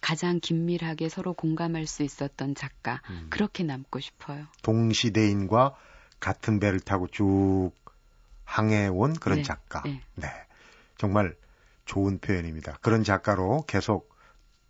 가장 0.00 0.40
긴밀하게 0.40 1.08
서로 1.08 1.32
공감할 1.34 1.86
수 1.86 2.02
있었던 2.02 2.54
작가 2.54 3.00
음. 3.10 3.26
그렇게 3.30 3.64
남고 3.64 4.00
싶어요. 4.00 4.46
동시대인과 4.62 5.76
같은 6.20 6.60
배를 6.60 6.80
타고 6.80 7.08
쭉 7.08 7.72
항해온 8.44 9.14
그런 9.14 9.38
네. 9.38 9.42
작가. 9.42 9.82
네. 9.82 10.00
네. 10.14 10.28
정말 10.98 11.34
좋은 11.84 12.18
표현입니다. 12.18 12.78
그런 12.80 13.02
작가로 13.02 13.64
계속 13.66 14.14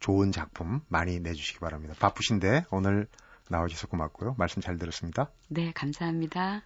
좋은 0.00 0.32
작품 0.32 0.80
많이 0.88 1.20
내주시기 1.20 1.60
바랍니다. 1.60 1.94
바쁘신데 1.98 2.64
오늘 2.70 3.06
나와주셔서 3.48 3.86
고맙고요. 3.88 4.34
말씀 4.38 4.62
잘 4.62 4.78
들었습니다. 4.78 5.30
네, 5.48 5.72
감사합니다. 5.72 6.62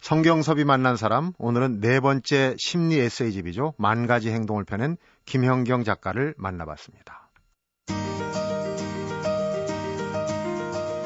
성경섭이 0.00 0.64
만난 0.64 0.96
사람, 0.96 1.32
오늘은 1.38 1.80
네 1.80 2.00
번째 2.00 2.54
심리 2.58 2.98
에세이집이죠. 2.98 3.74
만 3.78 4.06
가지 4.06 4.30
행동을 4.30 4.64
펴낸 4.64 4.96
김형경 5.24 5.84
작가를 5.84 6.34
만나봤습니다. 6.36 7.25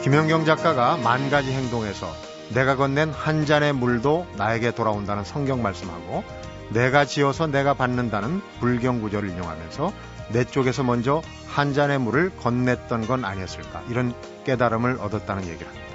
김현경 0.02 0.44
작가가 0.44 0.96
만 0.96 1.30
가지 1.30 1.52
행동에서 1.52 2.10
내가 2.54 2.76
건넨 2.76 3.10
한 3.10 3.46
잔의 3.46 3.72
물도 3.74 4.26
나에게 4.36 4.72
돌아온다는 4.72 5.24
성경 5.24 5.62
말씀하고 5.62 6.24
내가 6.70 7.04
지어서 7.04 7.46
내가 7.46 7.74
받는다는 7.74 8.40
불경 8.60 9.00
구절을 9.02 9.28
인용하면서 9.30 9.92
내 10.30 10.44
쪽에서 10.44 10.82
먼저 10.84 11.22
한 11.48 11.74
잔의 11.74 11.98
물을 11.98 12.30
건넸던 12.40 13.06
건 13.06 13.24
아니었을까 13.24 13.82
이런 13.88 14.14
깨달음을 14.44 14.98
얻었다는 15.00 15.46
얘기를 15.48 15.66
합니다. 15.66 15.86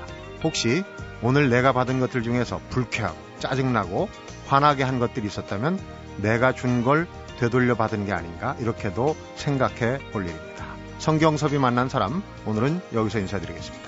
혹시 0.44 0.84
오늘 1.22 1.50
내가 1.50 1.72
받은 1.72 2.00
것들 2.00 2.24
중에서 2.24 2.60
불쾌하고 2.70 3.18
짜증나고 3.40 4.10
화나게 4.48 4.84
한 4.84 5.00
것들이 5.00 5.26
있었다면 5.28 5.80
내가 6.18 6.54
준 6.54 6.84
걸 6.84 7.08
되돌려 7.40 7.76
받은 7.76 8.06
게 8.06 8.14
아닌가 8.14 8.56
이렇게도 8.60 9.16
생각해 9.36 10.00
볼 10.12 10.26
일입니다. 10.26 10.66
성경섭이 11.00 11.58
만난 11.58 11.90
사람 11.90 12.24
오늘은 12.46 12.82
여기서 12.94 13.20
인사드리겠습니다. 13.20 13.85